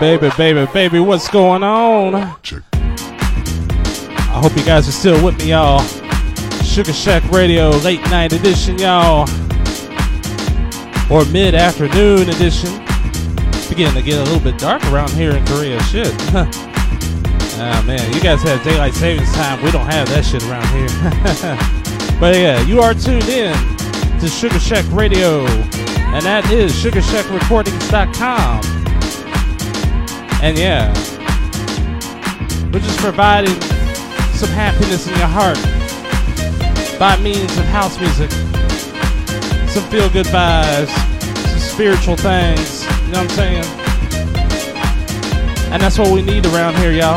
baby, 0.00 0.30
baby, 0.36 0.66
baby, 0.72 0.98
what's 1.00 1.28
going 1.28 1.62
on? 1.62 2.14
I 2.14 2.36
hope 4.40 4.56
you 4.56 4.64
guys 4.64 4.88
are 4.88 4.92
still 4.92 5.22
with 5.24 5.38
me, 5.38 5.50
y'all. 5.50 5.82
Sugar 6.62 6.92
Shack 6.92 7.22
Radio, 7.30 7.70
late 7.70 8.00
night 8.10 8.32
edition, 8.32 8.78
y'all. 8.78 9.28
Or 11.10 11.24
mid 11.26 11.54
afternoon 11.54 12.28
edition. 12.28 12.70
It's 13.54 13.68
beginning 13.68 13.94
to 13.94 14.02
get 14.02 14.18
a 14.18 14.24
little 14.24 14.40
bit 14.40 14.58
dark 14.58 14.84
around 14.86 15.10
here 15.10 15.30
in 15.32 15.46
Korea. 15.46 15.80
Shit. 15.84 16.12
Ah 17.58 17.82
man, 17.86 18.12
you 18.12 18.20
guys 18.20 18.42
have 18.42 18.62
daylight 18.62 18.92
savings 18.92 19.32
time. 19.32 19.62
We 19.62 19.70
don't 19.70 19.86
have 19.86 20.06
that 20.10 20.26
shit 20.26 20.44
around 20.44 20.66
here. 20.76 20.90
but 22.20 22.36
yeah, 22.36 22.60
you 22.66 22.82
are 22.82 22.92
tuned 22.92 23.30
in 23.30 23.54
to 24.20 24.28
Sugar 24.28 24.58
Shack 24.58 24.84
Radio, 24.92 25.46
and 26.12 26.22
that 26.26 26.50
is 26.50 26.74
SugarShackRecordings.com. 26.74 28.75
And 30.42 30.58
yeah, 30.58 30.92
we're 32.72 32.80
just 32.80 32.98
providing 32.98 33.58
some 34.34 34.50
happiness 34.50 35.08
in 35.08 35.16
your 35.16 35.26
heart 35.26 35.56
by 36.98 37.16
means 37.22 37.56
of 37.58 37.64
house 37.66 37.98
music, 37.98 38.30
some 39.70 39.84
feel 39.90 40.08
good 40.10 40.26
vibes, 40.26 40.88
some 41.48 41.58
spiritual 41.58 42.16
things. 42.16 42.84
You 42.84 43.12
know 43.12 43.22
what 43.22 43.30
I'm 43.30 43.30
saying? 43.30 43.64
And 45.72 45.82
that's 45.82 45.98
what 45.98 46.12
we 46.12 46.22
need 46.22 46.46
around 46.46 46.76
here, 46.76 46.92
y'all. 46.92 47.16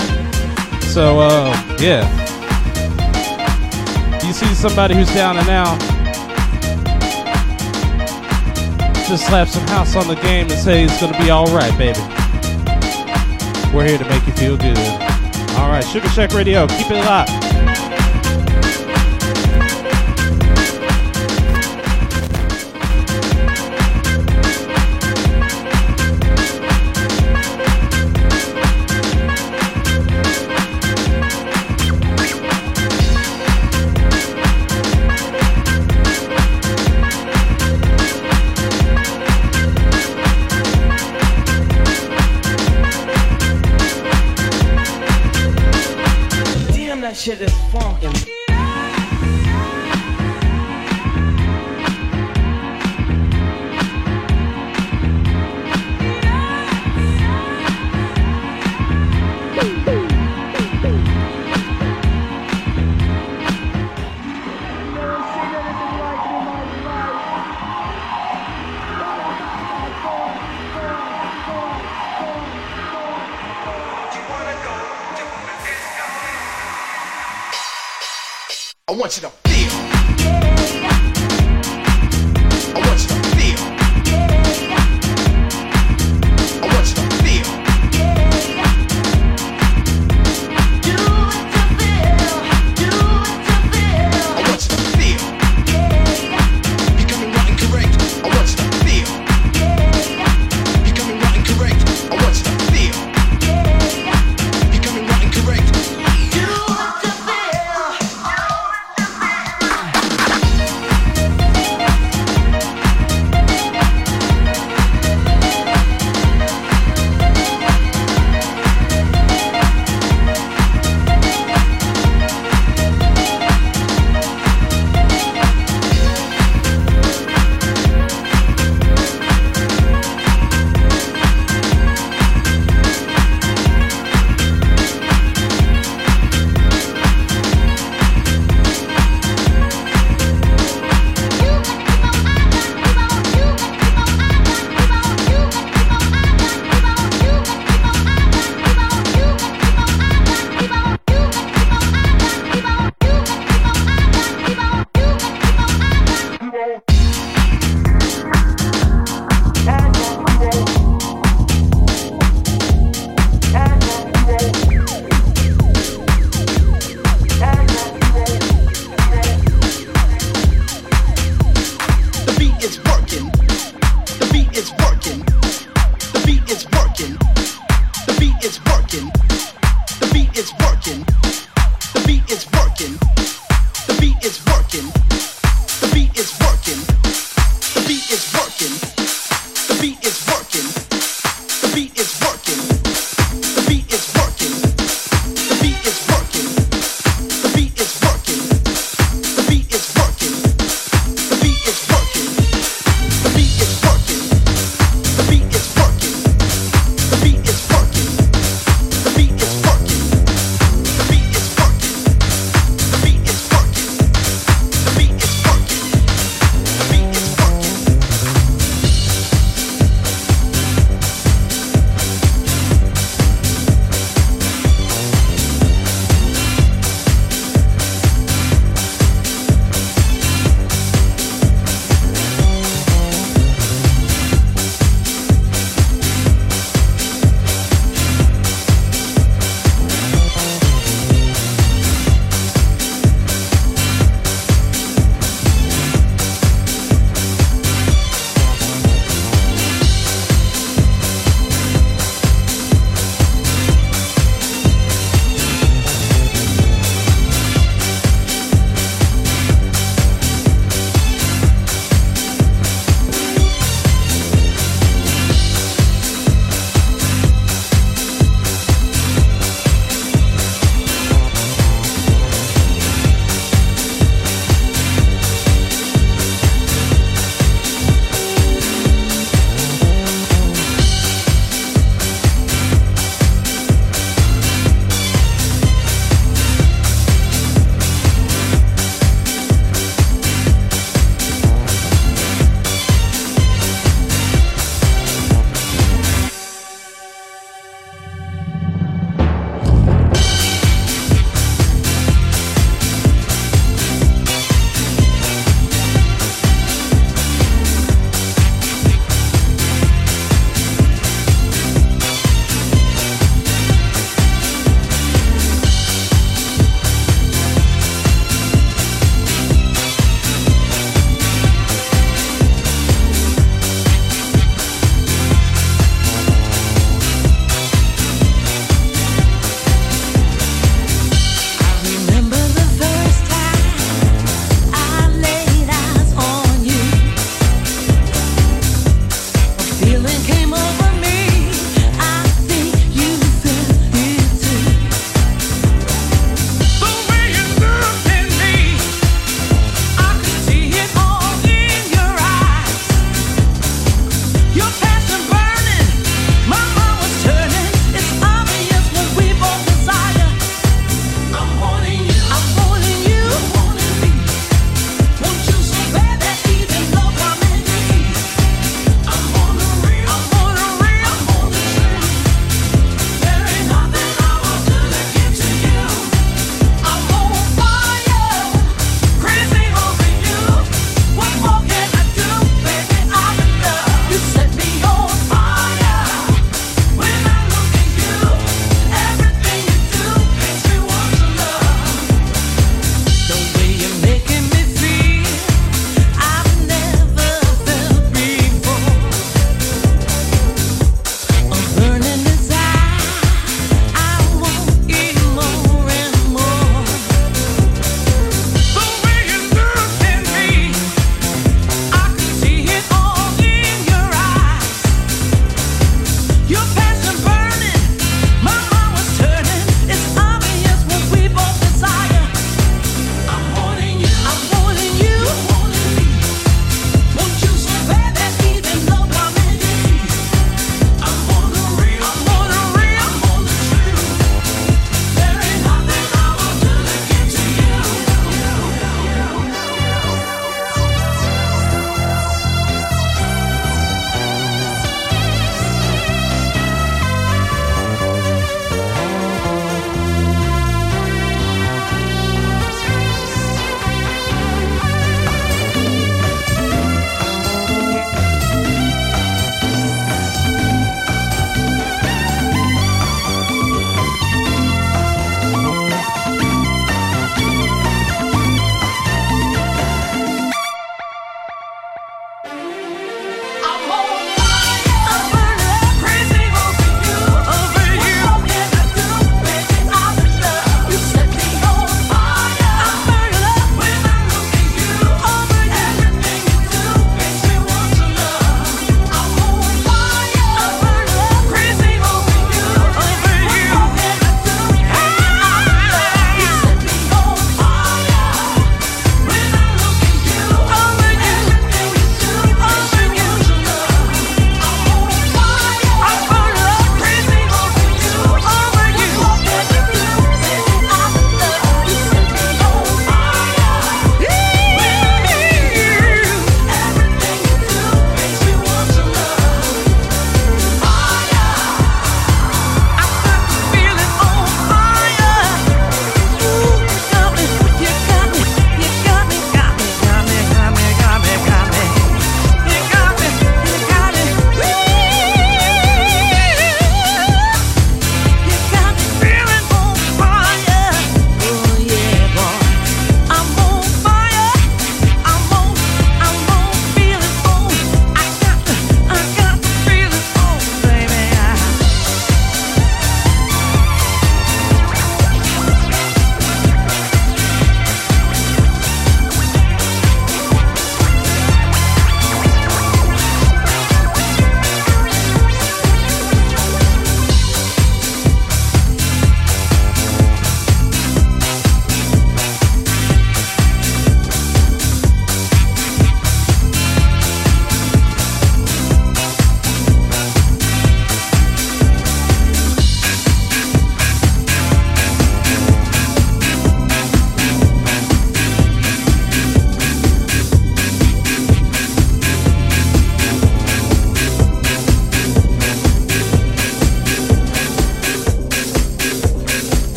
So, 0.81 1.19
uh, 1.19 1.77
yeah. 1.79 2.07
You 4.25 4.33
see 4.33 4.53
somebody 4.53 4.95
who's 4.95 5.13
down 5.13 5.37
and 5.37 5.49
out, 5.49 5.79
just 9.07 9.27
slap 9.27 9.47
some 9.47 9.67
house 9.67 9.95
on 9.95 10.07
the 10.07 10.15
game 10.15 10.49
and 10.49 10.59
say 10.59 10.83
it's 10.85 10.99
gonna 11.01 11.17
be 11.17 11.31
alright, 11.31 11.77
baby. 11.77 11.99
We're 13.73 13.87
here 13.87 13.97
to 13.97 14.09
make 14.09 14.25
you 14.25 14.33
feel 14.33 14.57
good. 14.57 14.77
Alright, 15.57 15.85
Sugar 15.85 16.09
Shack 16.09 16.33
Radio, 16.33 16.67
keep 16.67 16.89
it 16.89 17.05
locked. 17.05 17.48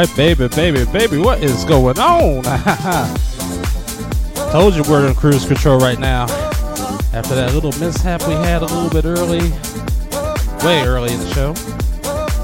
Right, 0.00 0.16
baby, 0.16 0.48
baby, 0.48 0.84
baby, 0.86 1.18
what 1.18 1.44
is 1.44 1.66
going 1.66 1.98
on? 1.98 2.42
Told 4.50 4.74
you 4.74 4.82
we're 4.84 5.06
in 5.06 5.14
cruise 5.14 5.44
control 5.44 5.78
right 5.78 5.98
now. 5.98 6.22
After 7.12 7.34
that 7.34 7.52
little 7.52 7.78
mishap 7.78 8.26
we 8.26 8.32
had 8.32 8.62
a 8.62 8.64
little 8.64 8.88
bit 8.88 9.04
early, 9.04 9.50
way 10.64 10.82
early 10.86 11.12
in 11.12 11.20
the 11.20 11.30
show, 11.34 11.52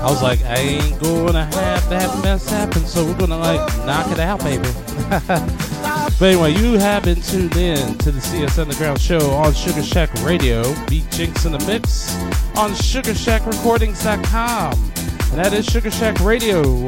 I 0.02 0.04
was 0.04 0.22
like, 0.22 0.42
I 0.42 0.56
ain't 0.56 1.00
gonna 1.00 1.46
have 1.46 1.88
that 1.88 2.22
mess 2.22 2.46
happen, 2.46 2.84
so 2.84 3.06
we're 3.06 3.16
gonna 3.16 3.38
like 3.38 3.66
knock 3.86 4.12
it 4.12 4.20
out, 4.20 4.40
baby. 4.40 4.68
but 5.26 6.20
anyway, 6.20 6.52
you 6.52 6.78
have 6.78 7.04
been 7.04 7.22
tuned 7.22 7.56
in 7.56 7.96
to 7.96 8.10
the 8.10 8.20
CS 8.20 8.58
Underground 8.58 9.00
show 9.00 9.30
on 9.30 9.54
Sugar 9.54 9.82
Shack 9.82 10.12
Radio. 10.22 10.62
B.Jinx 10.88 11.46
in 11.46 11.52
the 11.52 11.58
mix 11.60 12.14
on 12.54 12.72
SugarShackRecordings.com. 12.72 14.92
And 15.30 15.38
that 15.42 15.54
is 15.54 15.64
Sugar 15.64 15.90
Shack 15.90 16.20
Radio. 16.20 16.86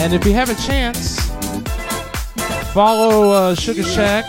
And 0.00 0.14
if 0.14 0.24
you 0.24 0.32
have 0.32 0.48
a 0.48 0.54
chance, 0.54 1.20
follow 2.72 3.32
uh, 3.32 3.54
Sugar 3.54 3.82
Shack 3.82 4.24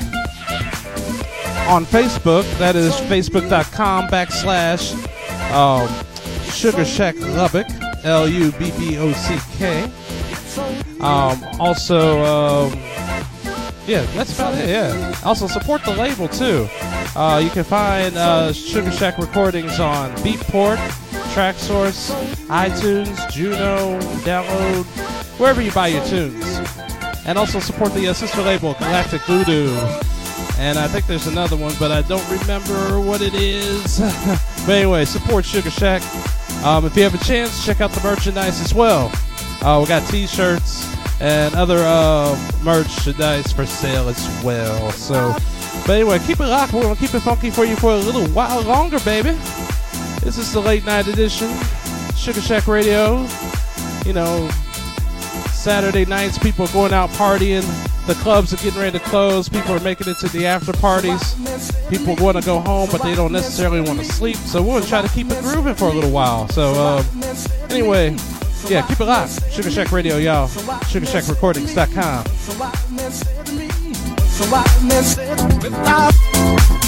on 1.70 1.86
Facebook. 1.86 2.44
That 2.58 2.76
is 2.76 2.92
facebook.com 2.94 4.10
backslash 4.10 4.92
um, 5.54 5.88
Sugar 6.44 6.84
Shack 6.84 7.16
Lubbock, 7.20 7.68
L 8.04 8.28
U 8.28 8.52
B 8.52 8.72
B 8.78 8.98
O 8.98 9.14
C 9.14 9.38
K. 9.58 9.84
Um, 11.00 11.42
also, 11.58 12.22
um, 12.22 12.74
yeah, 13.88 14.06
that's 14.14 14.36
about 14.36 14.56
it. 14.56 14.68
Yeah. 14.68 15.16
Also, 15.24 15.48
support 15.48 15.86
the 15.86 15.96
label 15.96 16.28
too. 16.28 16.68
Uh, 17.16 17.42
you 17.42 17.50
can 17.50 17.64
find 17.64 18.18
uh, 18.18 18.52
Sugar 18.52 18.92
Shack 18.92 19.18
recordings 19.18 19.80
on 19.80 20.12
Beatport, 20.18 20.78
Traxsource, 21.34 22.12
iTunes, 22.48 23.32
Juno, 23.32 23.98
download, 24.26 24.86
wherever 25.42 25.60
you 25.60 25.72
buy 25.72 25.88
your 25.88 26.06
tunes. 26.06 26.60
And 27.26 27.36
also 27.36 27.60
support 27.60 27.94
the 27.96 28.08
uh, 28.08 28.14
sister 28.14 28.44
label 28.44 28.74
Galactic 28.76 29.22
Voodoo. 29.24 29.70
And 30.60 30.78
I 30.78 30.88
think 30.88 31.08
there's 31.08 31.26
another 31.26 31.58
one, 31.58 31.74
but 31.80 31.92
I 31.92 32.04
don't 32.04 32.28
remember 32.30 33.02
what 33.02 33.22
it 33.22 33.34
is. 33.34 34.00
but 34.68 34.70
anyway, 34.70 35.04
support 35.06 35.44
Sugar 35.44 35.72
Shack. 35.72 36.04
Um, 36.64 36.86
if 36.86 36.96
you 36.96 37.02
have 37.02 37.16
a 37.16 37.26
chance, 37.26 37.66
check 37.66 37.82
out 37.82 37.92
the 37.92 38.02
merchandise 38.02 38.62
as 38.62 38.72
well. 38.76 39.12
Uh, 39.64 39.80
we 39.82 39.88
got 39.88 40.08
T-shirts 40.10 40.96
and 41.20 41.56
other 41.56 41.80
uh, 41.80 42.38
merchandise 42.64 43.52
for 43.52 43.66
sale 43.66 44.10
as 44.10 44.44
well. 44.44 44.92
So, 44.92 45.36
but 45.88 45.94
anyway, 45.94 46.20
keep 46.20 46.40
it 46.40 46.46
locked. 46.46 46.74
We're 46.74 46.84
gonna 46.84 46.96
keep 46.96 47.16
it 47.16 47.22
funky 47.22 47.50
for 47.50 47.66
you 47.66 47.76
for 47.76 47.92
a 47.92 47.98
little 47.98 48.28
while 48.28 48.62
longer, 48.62 49.00
baby. 49.00 49.32
This 50.22 50.38
is 50.38 50.54
the 50.54 50.62
late 50.62 50.86
night 50.86 51.08
edition, 51.08 51.52
Sugar 52.16 52.42
Shack 52.42 52.68
Radio. 52.68 53.28
You 54.06 54.14
know, 54.14 54.50
Saturday 55.62 56.06
nights, 56.06 56.40
people 56.40 56.66
are 56.66 56.74
going 56.74 56.92
out 56.92 57.12
partying. 57.12 57.62
The 58.08 58.16
clubs 58.16 58.52
are 58.52 58.58
getting 58.58 58.80
ready 58.80 58.98
to 58.98 59.06
close. 59.06 59.48
People 59.48 59.76
are 59.76 59.80
making 59.82 60.10
it 60.10 60.18
to 60.18 60.28
the 60.30 60.48
after 60.48 60.74
parties. 60.74 61.36
People 61.88 62.16
want 62.16 62.36
to 62.36 62.44
go 62.44 62.60
home, 62.60 62.90
but 62.92 63.04
they 63.04 63.14
don't 63.14 63.32
necessarily 63.32 63.80
want 63.80 64.00
to 64.00 64.06
sleep. 64.06 64.38
So 64.38 64.60
we're 64.64 64.70
going 64.70 64.82
to 64.82 64.90
try 64.90 65.04
to 65.04 65.10
keep 65.10 65.30
it 65.30 65.40
grooving 65.44 65.76
for 65.76 65.86
a 65.86 65.94
little 65.94 66.10
while. 66.10 66.48
So, 66.48 66.74
uh, 66.74 67.04
anyway, 67.70 68.16
yeah, 68.68 68.82
keep 68.88 69.00
it 69.00 69.06
locked. 69.06 69.52
Sugar 69.52 69.70
Shack 69.70 69.92
Radio, 69.92 70.18
y'all. 70.18 70.48
SugarShackRecordings.com. 70.48 72.26
So 76.72 76.81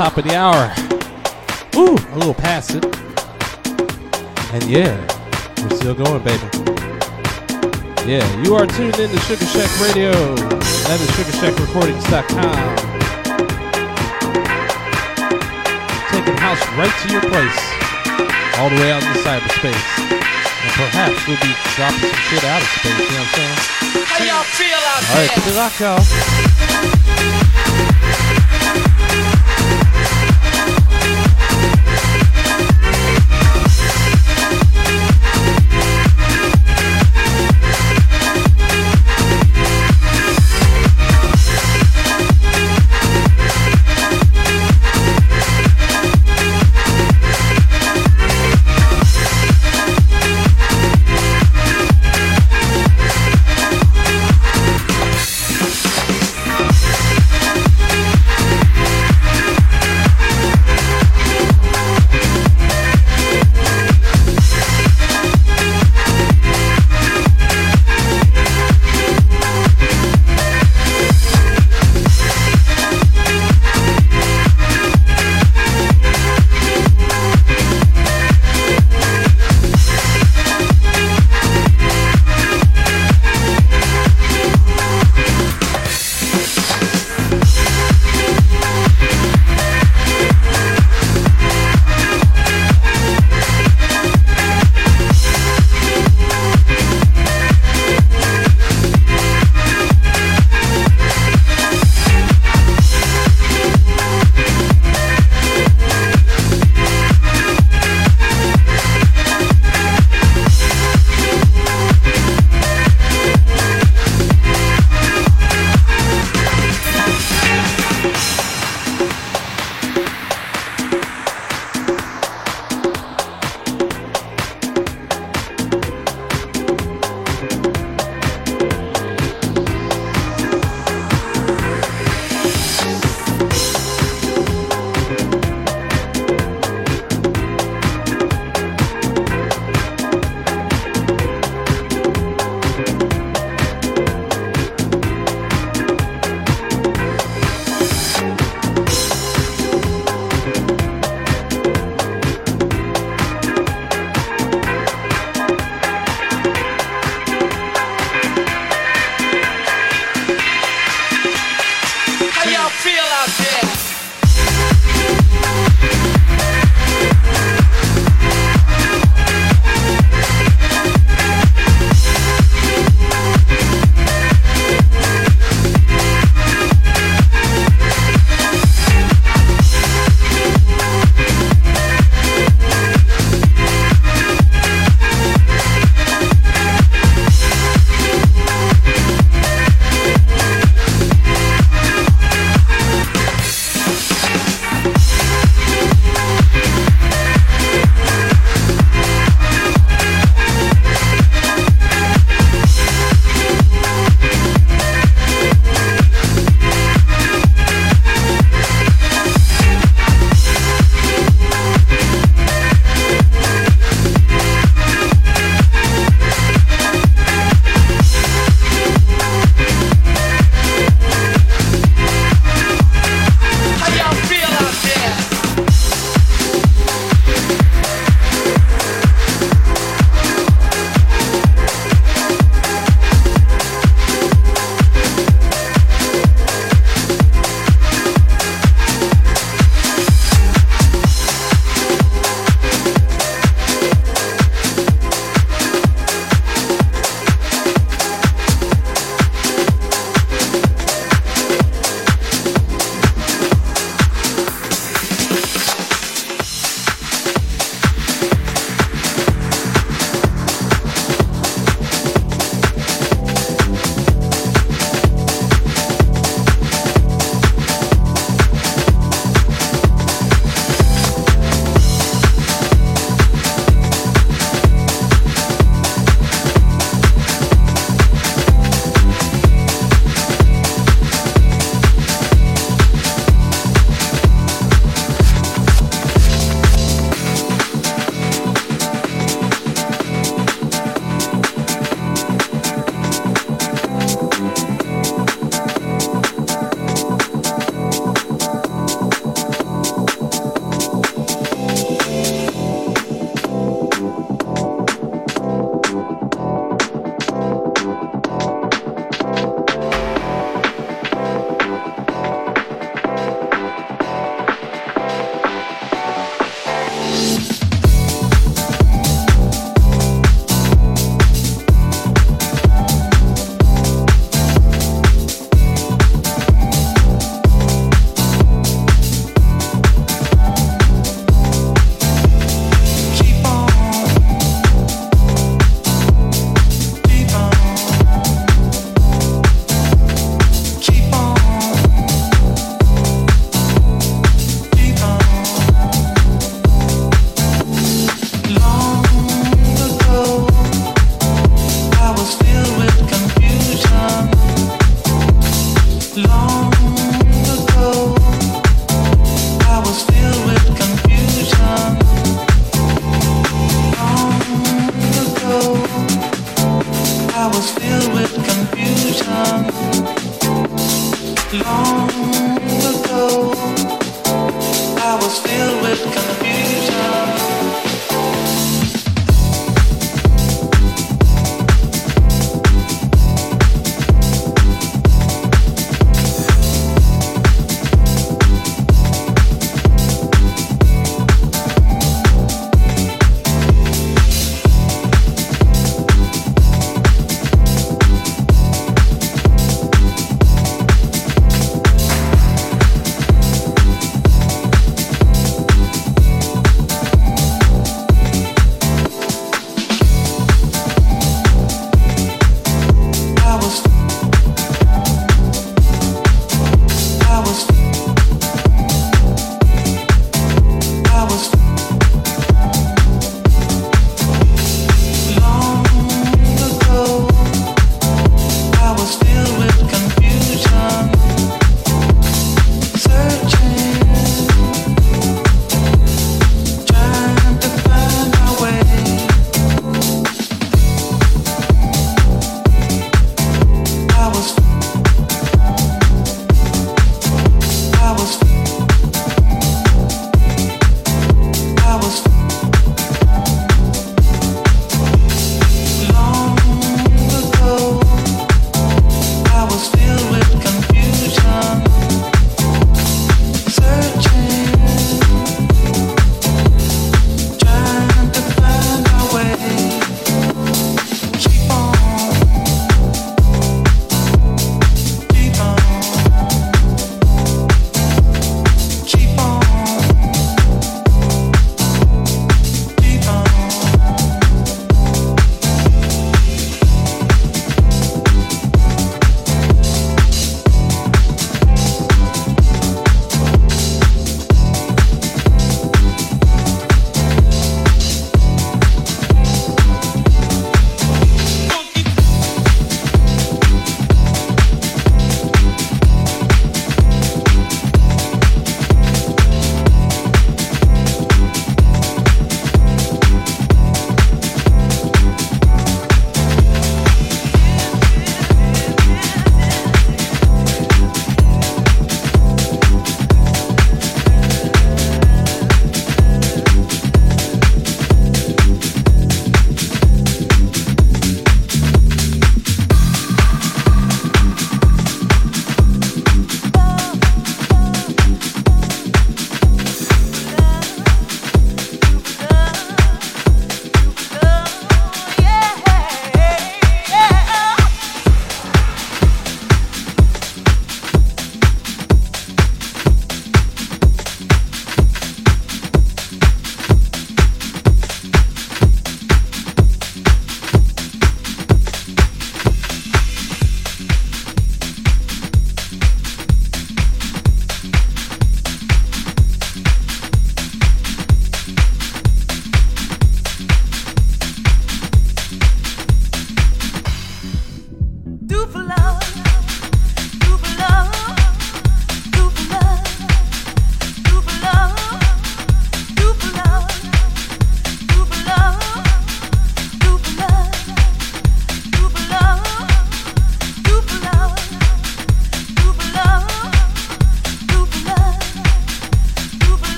top 0.00 0.16
of 0.16 0.24
the 0.24 0.32
hour. 0.34 0.72
Ooh, 1.76 1.92
a 1.92 2.16
little 2.16 2.32
past 2.32 2.72
it. 2.72 2.80
And 4.48 4.64
yeah, 4.64 4.96
we're 5.60 5.76
still 5.76 5.92
going, 5.92 6.24
baby. 6.24 6.40
Yeah, 8.08 8.24
you 8.40 8.56
are 8.56 8.64
tuned 8.64 8.96
in 8.96 9.12
to 9.12 9.20
Sugar 9.28 9.44
Shack 9.44 9.68
Radio. 9.84 10.08
That 10.88 10.96
is 11.04 11.10
SugarShackRecordings.com. 11.20 12.56
Taking 16.16 16.38
house 16.40 16.64
right 16.80 16.96
to 17.04 17.06
your 17.12 17.20
place, 17.28 17.60
all 18.56 18.72
the 18.72 18.80
way 18.80 18.88
out 18.96 19.04
into 19.04 19.20
cyberspace. 19.20 19.84
And 20.00 20.72
perhaps 20.80 21.28
we'll 21.28 21.36
be 21.44 21.52
dropping 21.76 22.08
some 22.08 22.24
shit 22.24 22.44
out 22.48 22.64
of 22.64 22.68
space, 22.72 22.88
you 22.88 23.04
know 23.04 23.20
what 23.20 23.36
I'm 23.36 23.36
saying? 23.36 24.08
How 24.08 24.24
y'all 24.24 24.48
feel 24.48 24.80
out 24.80 25.04
All 25.12 25.20
right, 25.20 25.28
there? 25.28 25.44
it 25.44 25.60
locked, 25.60 25.76
y'all. 25.76 27.59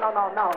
No, 0.00 0.10
no, 0.12 0.32
no, 0.34 0.50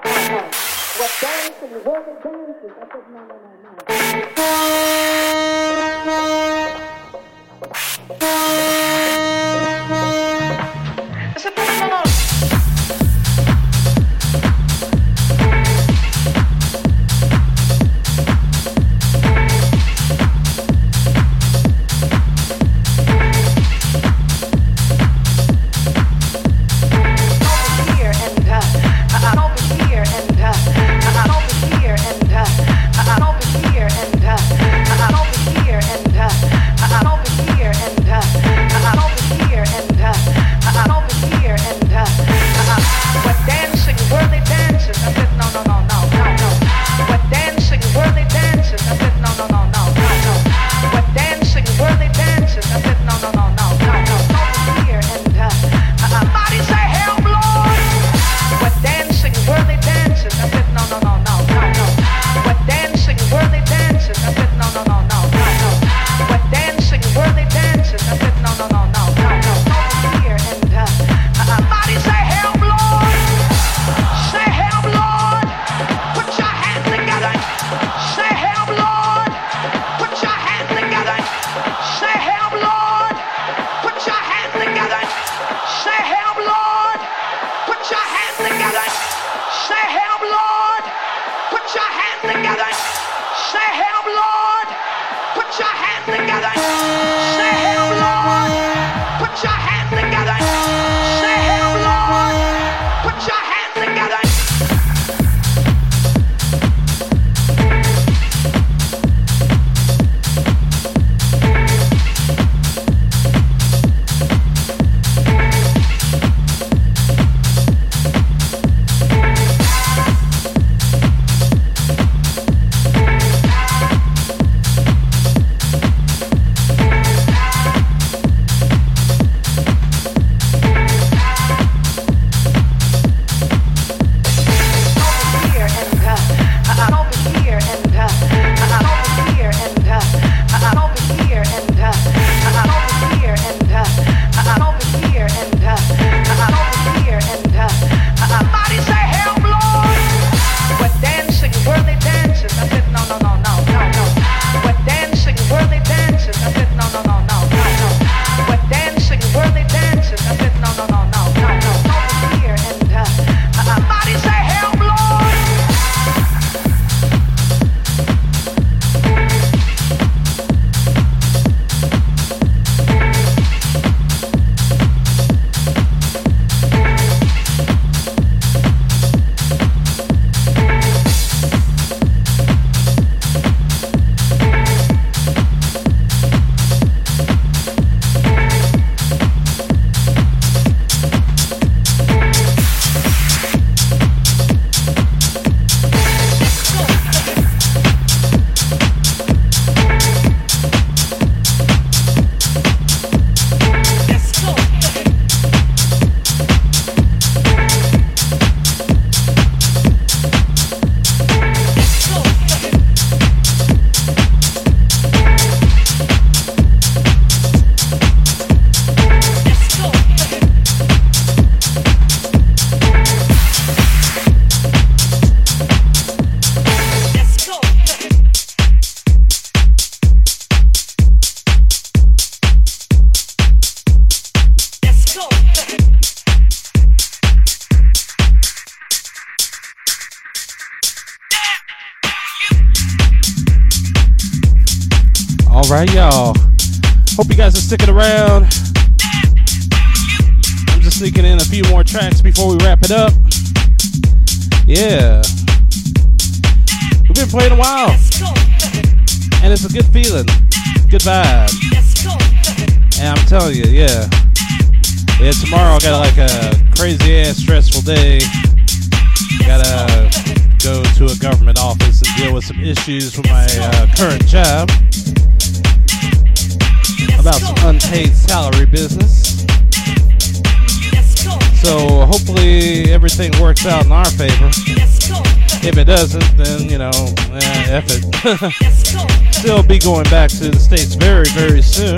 it 285.83 285.87
doesn't, 285.87 286.37
then 286.37 286.69
you 286.69 286.77
know, 286.77 286.91
eh, 287.33 287.65
F 287.67 287.85
it. 287.89 289.33
Still 289.33 289.61
be 289.63 289.77
going 289.77 290.05
back 290.05 290.29
to 290.29 290.49
the 290.49 290.57
states 290.57 290.95
very, 290.95 291.25
very 291.31 291.61
soon. 291.61 291.97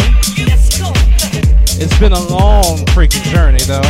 It's 1.78 2.00
been 2.00 2.14
a 2.14 2.28
long 2.30 2.80
freaking 2.96 3.22
journey 3.26 3.60
though, 3.66 3.86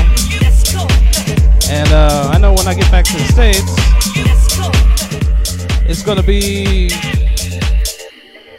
and 1.73 1.87
uh, 1.93 2.29
I 2.33 2.37
know 2.39 2.51
when 2.53 2.67
I 2.67 2.73
get 2.73 2.91
back 2.91 3.05
to 3.05 3.13
the 3.13 3.23
states, 3.31 3.63
it's 5.89 6.03
gonna 6.03 6.23
be 6.23 6.89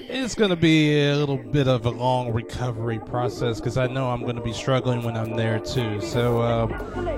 it's 0.09 0.35
going 0.35 0.51
to 0.51 0.57
be 0.57 1.07
a 1.07 1.15
little 1.15 1.37
bit 1.37 1.69
of 1.69 1.87
a 1.87 1.91
long 1.91 2.33
recovery 2.33 2.99
process 2.99 3.61
because 3.61 3.77
I 3.77 3.87
know 3.87 4.11
I'm 4.11 4.23
going 4.23 4.35
to 4.35 4.43
be 4.43 4.53
struggling 4.53 5.03
when 5.03 5.17
I'm 5.17 5.37
there 5.37 5.61
too. 5.61 6.01
So, 6.01 6.41
uh, 6.41 7.16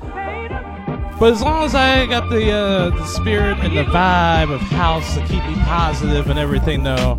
but 1.19 1.33
as 1.33 1.43
long 1.43 1.65
as 1.65 1.75
I 1.75 2.07
got 2.07 2.31
the 2.31 2.51
uh, 2.51 2.91
the 2.91 3.07
spirit 3.07 3.59
and 3.59 3.77
the 3.77 3.85
vibe 3.85 4.53
of 4.53 4.61
house 4.61 5.15
to 5.15 5.21
keep 5.23 5.45
me 5.47 5.55
positive 5.65 6.31
and 6.31 6.39
everything, 6.39 6.83
though, 6.85 7.19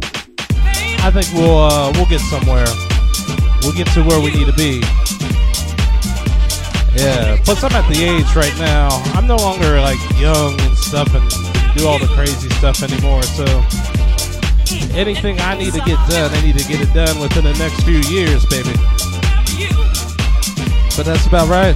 I 1.01 1.11
think 1.11 1.27
we'll 1.33 1.57
uh, 1.57 1.91
we'll 1.95 2.05
get 2.05 2.21
somewhere. 2.21 2.67
We'll 3.61 3.73
get 3.73 3.87
to 3.87 4.03
where 4.03 4.21
we 4.21 4.31
need 4.31 4.47
to 4.47 4.53
be. 4.53 4.81
Yeah. 6.95 7.37
Plus, 7.43 7.63
I'm 7.63 7.71
at 7.73 7.87
the 7.91 8.03
age 8.03 8.35
right 8.35 8.55
now. 8.57 8.89
I'm 9.15 9.27
no 9.27 9.37
longer 9.37 9.81
like 9.81 9.99
young 10.17 10.59
and 10.61 10.77
stuff 10.77 11.13
and 11.13 11.77
do 11.77 11.87
all 11.87 11.99
the 11.99 12.07
crazy 12.15 12.49
stuff 12.51 12.81
anymore. 12.81 13.23
So 13.23 13.45
anything 14.95 15.39
I 15.39 15.57
need 15.57 15.73
to 15.73 15.81
get 15.81 15.99
done, 16.09 16.31
I 16.31 16.41
need 16.41 16.57
to 16.57 16.67
get 16.67 16.81
it 16.81 16.93
done 16.93 17.19
within 17.19 17.43
the 17.43 17.53
next 17.59 17.83
few 17.83 17.99
years, 18.07 18.45
baby. 18.45 18.73
But 20.95 21.03
that's 21.03 21.27
about 21.27 21.47
right. 21.47 21.75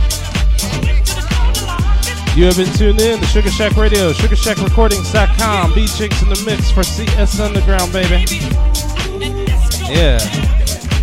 You 2.36 2.45
have 2.45 2.58
been 2.58 2.74
tuned 2.74 3.00
in 3.00 3.20
to 3.20 3.26
Sugar 3.28 3.52
Shack 3.52 3.76
Radio, 3.76 4.12
SugarShackRecordings.com, 4.12 5.76
B.Jinx 5.76 6.24
in 6.24 6.30
the 6.30 6.44
mix 6.48 6.72
for 6.72 6.82
CS 6.82 7.40
Underground, 7.40 7.94
baby. 7.94 8.26
Yeah. 9.86 10.18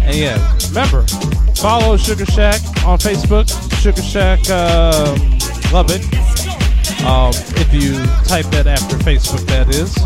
And 0.03 0.17
yeah, 0.17 0.59
remember, 0.69 1.07
follow 1.55 1.97
Sugar 1.97 2.27
Shack 2.27 2.61
on 2.85 2.99
Facebook, 2.99 3.47
Sugar 3.81 4.03
Shack 4.03 4.41
um, 4.51 5.39
Lubbock. 5.73 6.03
Um, 7.07 7.31
if 7.61 7.73
you 7.73 8.05
type 8.25 8.47
that 8.47 8.67
after 8.67 8.97
Facebook, 8.97 9.47
that 9.47 9.69
is. 9.69 9.97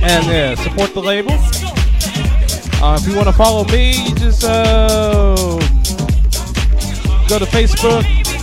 And 0.00 0.24
yeah, 0.26 0.54
support 0.54 0.94
the 0.94 1.02
label. 1.02 1.32
Uh, 2.80 2.96
if 2.96 3.08
you 3.08 3.16
want 3.16 3.26
to 3.26 3.32
follow 3.32 3.64
me, 3.64 4.14
just 4.14 4.44
uh, 4.44 5.34
go 7.28 7.40
to 7.40 7.44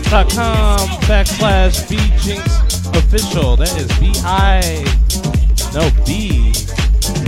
facebook.com 0.05 0.87
backslash 1.07 1.85
bjinx 1.87 2.95
official. 2.95 3.55
That 3.55 3.75
is 3.77 3.87
B 3.99 4.11
I 4.23 4.83
no 5.73 5.89
B 6.05 6.51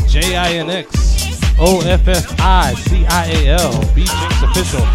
J 0.07 0.35
I 0.35 0.53
N 0.53 0.69
X 0.69 1.57
O 1.59 1.81
F 1.81 2.07
F 2.07 2.39
I 2.39 2.73
C 2.75 3.05
I 3.07 3.25
A 3.25 3.47
L 3.59 3.73
bjinx 3.95 4.51
official. 4.51 4.85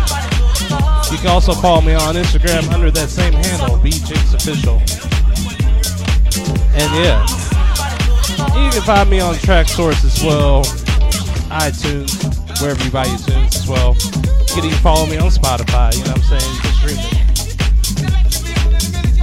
You 1.12 1.19
can 1.19 1.28
also 1.28 1.52
follow 1.52 1.81
me 1.81 1.94
on 1.94 2.15
Instagram 2.15 2.73
under 2.73 2.91
that 2.91 3.09
same 3.09 3.33
handle, 3.33 3.77
bjinx 3.78 4.35
official. 4.35 4.78
And 6.75 7.05
yeah. 7.05 7.27
You 8.65 8.70
can 8.70 8.83
find 8.83 9.11
me 9.11 9.20
on 9.20 9.35
Traxsource 9.36 10.05
as 10.05 10.23
well, 10.25 10.65
iTunes, 11.51 12.61
wherever 12.61 12.83
you 12.83 12.91
buy 12.91 13.05
your 13.05 13.19
tunes 13.19 13.57
as 13.57 13.69
well. 13.69 13.94
You 13.94 14.55
can 14.55 14.65
even 14.65 14.78
follow 14.78 15.07
me 15.07 15.19
on 15.19 15.28
Spotify, 15.28 15.94
you 15.94 16.02
know 16.05 16.12
what 16.12 16.33
I'm 16.33 16.41
saying? 16.41 16.55
You 16.55 16.61
can 16.61 16.73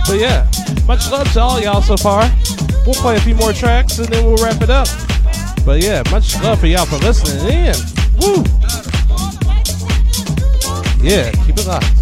But 0.10 0.20
yeah, 0.20 0.50
much 0.88 1.12
love 1.12 1.32
to 1.34 1.40
all 1.40 1.62
y'all 1.62 1.84
so 1.84 1.96
far. 1.96 2.24
We'll 2.84 2.96
play 2.96 3.16
a 3.16 3.20
few 3.20 3.36
more 3.36 3.54
tracks 3.54 4.00
and 4.00 4.08
then 4.08 4.26
we'll 4.26 4.44
wrap 4.44 4.60
it 4.60 4.72
up. 4.72 4.88
But 5.64 5.84
yeah, 5.84 6.02
much 6.10 6.34
love 6.42 6.60
for 6.60 6.66
y'all 6.66 6.88
for 6.88 6.98
listening 6.98 7.46
in. 7.46 7.76
Woo! 8.20 8.44
Yeah, 11.08 11.30
keep 11.46 11.60
it 11.60 11.68
locked. 11.68 11.99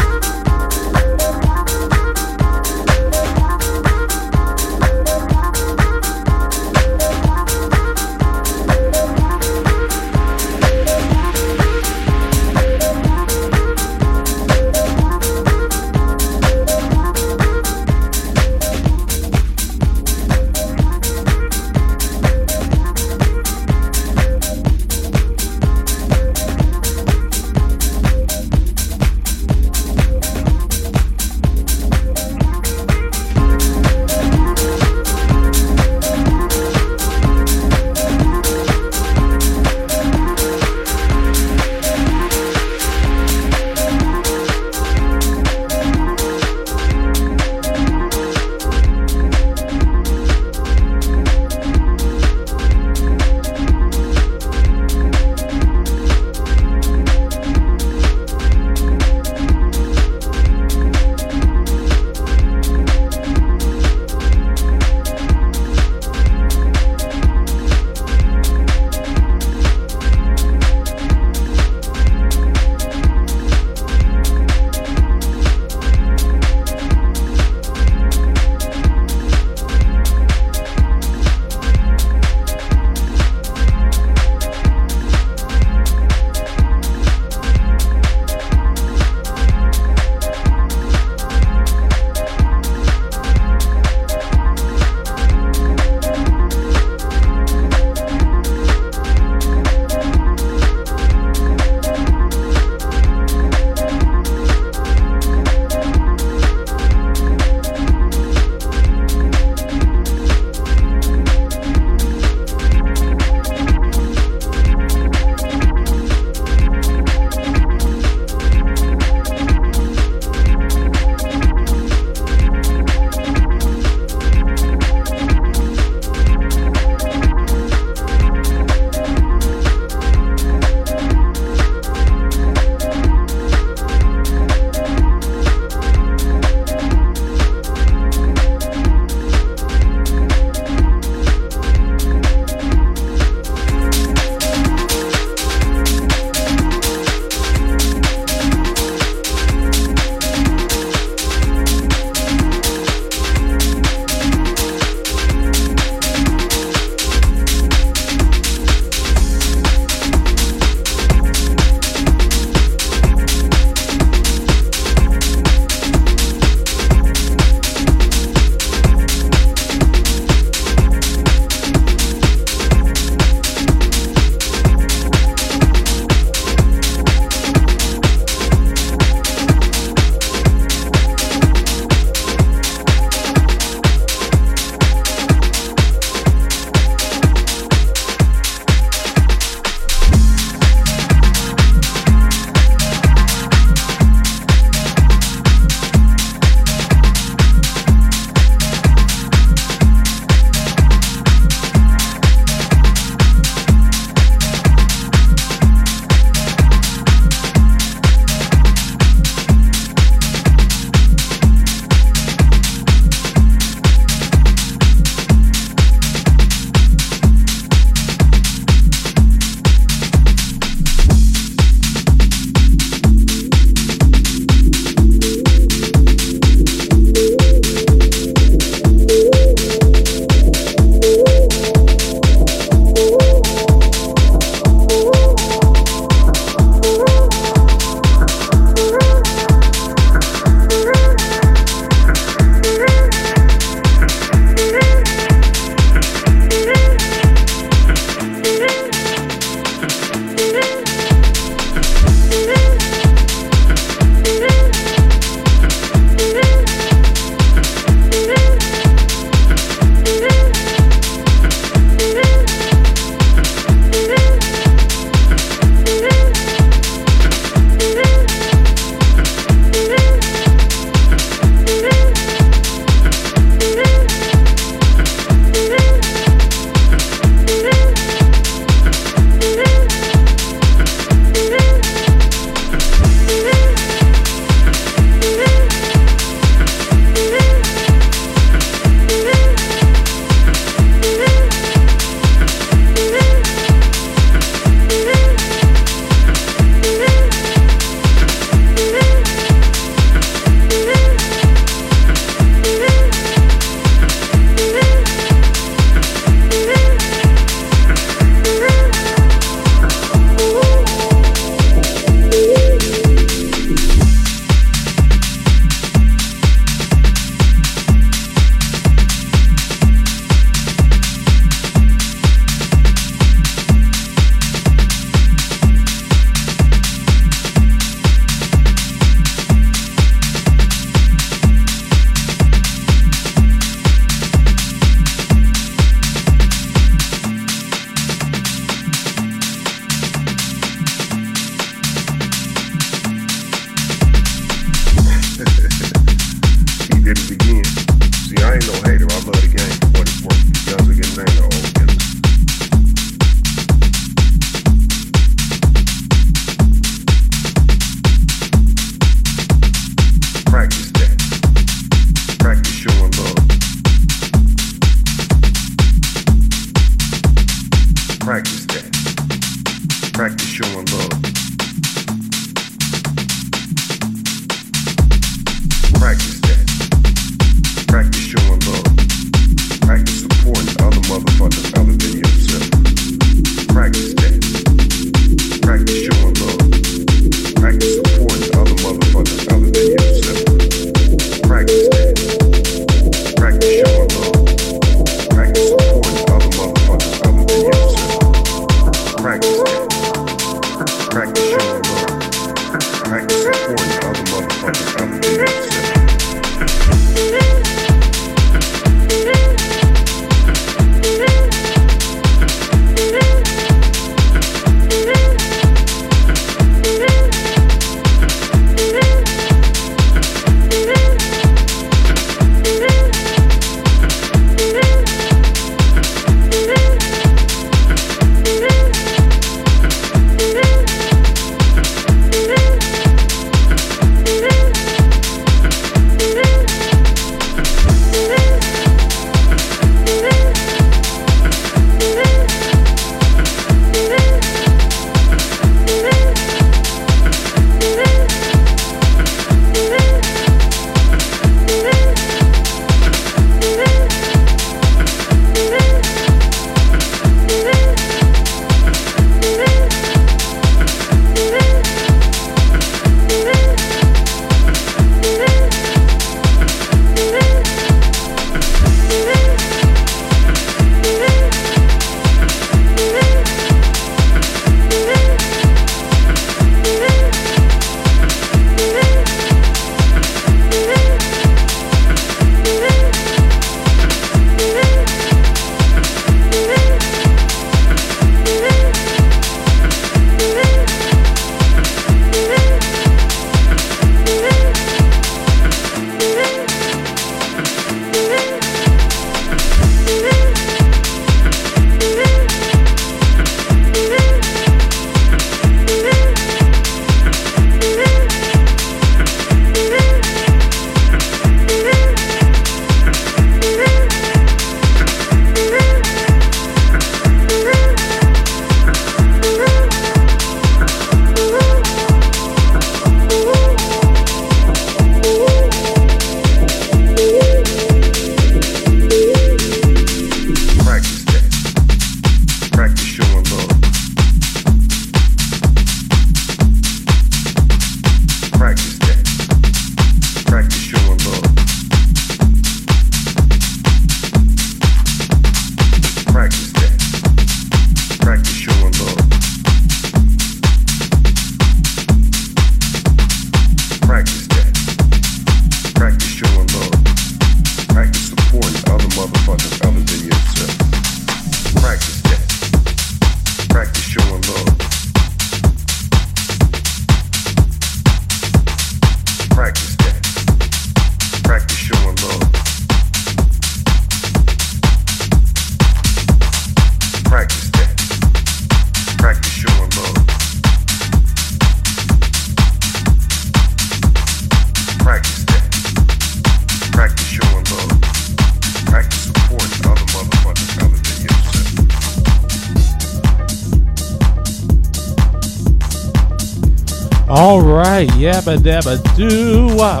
Yabba 598.24 598.56
dabba 598.56 598.96
doo 599.18 599.68
wop. 599.76 600.00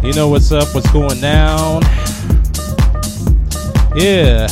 you 0.02 0.14
know 0.14 0.28
what's 0.28 0.50
up, 0.50 0.74
what's 0.74 0.90
going 0.90 1.20
down. 1.20 1.82
Yeah. 3.94 4.48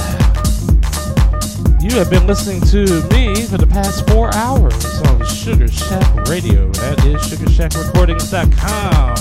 You 1.81 1.97
have 1.97 2.11
been 2.11 2.27
listening 2.27 2.61
to 2.69 2.85
me 3.09 3.47
for 3.47 3.57
the 3.57 3.67
past 3.67 4.07
four 4.11 4.29
hours 4.35 4.75
on 5.09 5.25
Sugar 5.25 5.67
Shack 5.67 6.29
Radio. 6.29 6.69
That 6.73 7.03
is 7.07 7.23
sugarshackrecordings.com. 7.23 9.17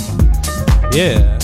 Yeah. 0.91 1.39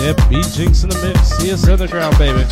Yep, 0.00 0.16
yeah, 0.16 0.28
B 0.28 0.42
Jinx 0.52 0.84
in 0.84 0.90
the 0.90 0.98
mix. 1.04 1.20
CS 1.38 1.66
Underground, 1.66 2.16
baby. 2.18 2.44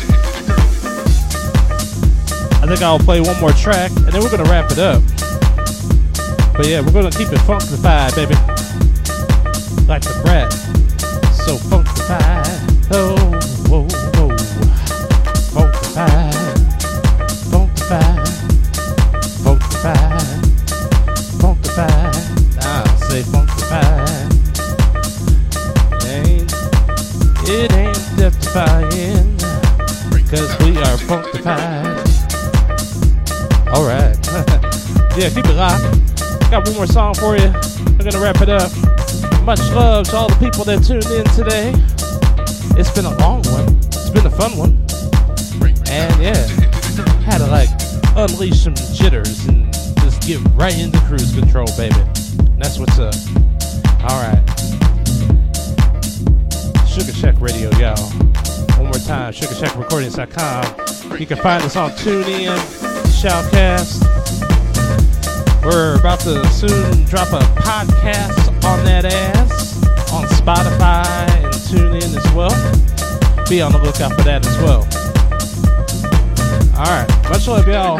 I 2.61 2.67
think 2.67 2.81
I'll 2.81 2.99
play 2.99 3.21
one 3.21 3.39
more 3.39 3.53
track 3.53 3.91
and 3.91 4.07
then 4.07 4.21
we're 4.21 4.31
going 4.31 4.43
to 4.43 4.51
wrap 4.51 4.69
it 4.69 4.79
up. 4.79 5.01
But 6.57 6.67
yeah, 6.67 6.79
we're 6.79 6.91
gonna 6.91 7.11
keep 7.11 7.31
it 7.31 7.39
funky, 7.39 7.67
the 7.67 7.77
fire, 7.77 8.09
baby. 8.15 8.54
for 37.15 37.37
you. 37.37 37.51
We're 37.97 38.09
gonna 38.09 38.19
wrap 38.19 38.41
it 38.41 38.49
up. 38.49 38.71
Much 39.43 39.59
love 39.71 40.07
to 40.09 40.15
all 40.15 40.27
the 40.29 40.35
people 40.39 40.63
that 40.65 40.83
tuned 40.83 41.05
in 41.05 41.25
today. 41.35 41.73
It's 42.79 42.91
been 42.91 43.05
a 43.05 43.15
long 43.19 43.43
one. 43.43 43.77
It's 43.87 44.09
been 44.09 44.25
a 44.25 44.29
fun 44.29 44.57
one. 44.57 44.85
And 45.89 46.21
yeah, 46.21 46.47
had 47.23 47.39
to 47.39 47.47
like 47.47 47.69
unleash 48.15 48.59
some 48.61 48.75
jitters 48.93 49.45
and 49.47 49.71
just 50.01 50.27
get 50.27 50.39
right 50.55 50.77
into 50.77 50.99
cruise 51.01 51.33
control, 51.33 51.67
baby. 51.77 51.95
And 52.39 52.61
that's 52.61 52.79
what's 52.79 52.99
up. 52.99 53.15
All 54.03 54.21
right. 54.21 54.41
Sugar 56.87 57.13
Shack 57.13 57.39
Radio, 57.39 57.69
y'all. 57.77 58.09
One 58.77 58.85
more 58.85 59.01
time, 59.05 59.33
sugarshackrecordings.com. 59.33 61.19
You 61.19 61.25
can 61.25 61.37
find 61.37 61.63
us 61.63 61.75
on 61.75 61.91
TuneIn, 61.91 62.57
Shoutcast, 63.21 64.03
we're 65.65 65.97
about 65.99 66.19
to 66.19 66.47
soon 66.49 67.05
drop 67.05 67.29
a 67.33 67.39
podcast 67.59 68.47
on 68.63 68.85
that 68.85 69.03
ass 69.05 69.83
on 70.13 70.25
Spotify 70.27 71.27
and 71.43 71.53
tune 71.67 71.95
in 71.95 72.15
as 72.15 72.33
well. 72.33 72.53
Be 73.49 73.63
on 73.63 73.71
the 73.71 73.79
lookout 73.79 74.13
for 74.13 74.21
that 74.21 74.45
as 74.45 74.57
well. 74.59 74.83
Alright, 76.77 77.09
much 77.29 77.47
love, 77.47 77.67
y'all. 77.67 77.97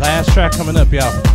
Last 0.00 0.32
track 0.32 0.50
coming 0.50 0.76
up, 0.76 0.92
y'all. 0.92 1.29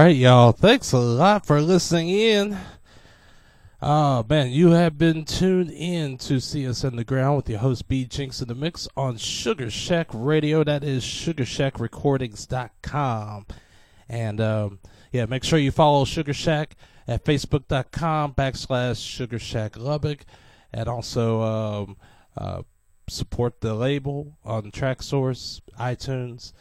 Right, 0.00 0.16
y'all. 0.16 0.52
Thanks 0.52 0.92
a 0.92 0.98
lot 0.98 1.44
for 1.44 1.60
listening 1.60 2.08
in. 2.08 2.56
Oh 3.82 4.24
man, 4.26 4.48
you 4.48 4.70
have 4.70 4.96
been 4.96 5.26
tuned 5.26 5.70
in 5.70 6.16
to 6.16 6.40
See 6.40 6.66
Us 6.66 6.82
Ground 6.82 7.36
with 7.36 7.50
your 7.50 7.58
host 7.58 7.86
B.Jinx 7.86 8.40
in 8.40 8.48
the 8.48 8.54
Mix 8.54 8.88
on 8.96 9.18
Sugar 9.18 9.68
Shack 9.68 10.06
Radio. 10.14 10.64
That 10.64 10.82
is 10.82 11.04
SugarShackRecordings.com. 11.04 13.46
And 14.08 14.40
um, 14.40 14.78
yeah, 15.12 15.26
make 15.26 15.44
sure 15.44 15.58
you 15.58 15.70
follow 15.70 16.06
Sugar 16.06 16.32
Shack 16.32 16.76
at 17.06 17.22
Facebook.com 17.22 18.32
backslash 18.32 19.06
Sugar 19.06 19.38
Shack 19.38 19.76
Lubbock, 19.76 20.24
and 20.72 20.88
also 20.88 21.42
um, 21.42 21.98
uh, 22.38 22.62
support 23.06 23.60
the 23.60 23.74
label 23.74 24.38
on 24.46 24.70
Traxsource, 24.70 25.60
iTunes, 25.78 26.54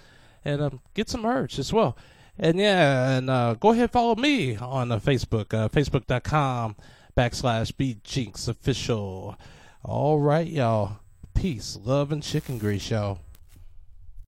and 0.44 0.62
um, 0.62 0.82
get 0.94 1.08
some 1.08 1.22
merch 1.22 1.58
as 1.58 1.72
well. 1.72 1.98
And 2.42 2.58
yeah, 2.58 3.18
and 3.18 3.30
uh, 3.30 3.56
go 3.56 3.72
ahead 3.72 3.92
follow 3.92 4.16
me 4.16 4.56
on 4.56 4.94
uh, 4.94 5.00
Facebook, 5.00 5.54
uh, 5.54 5.68
facebook.com 5.68 6.78
backslash 7.18 7.74
BJinx 7.74 8.48
official. 8.48 9.38
All 9.84 10.20
right, 10.20 10.48
y'all. 10.48 11.00
Peace, 11.34 11.78
love, 11.84 12.14
and 12.14 12.24
chicken 12.24 12.58
grease, 12.58 12.90
y'all. 12.92 13.20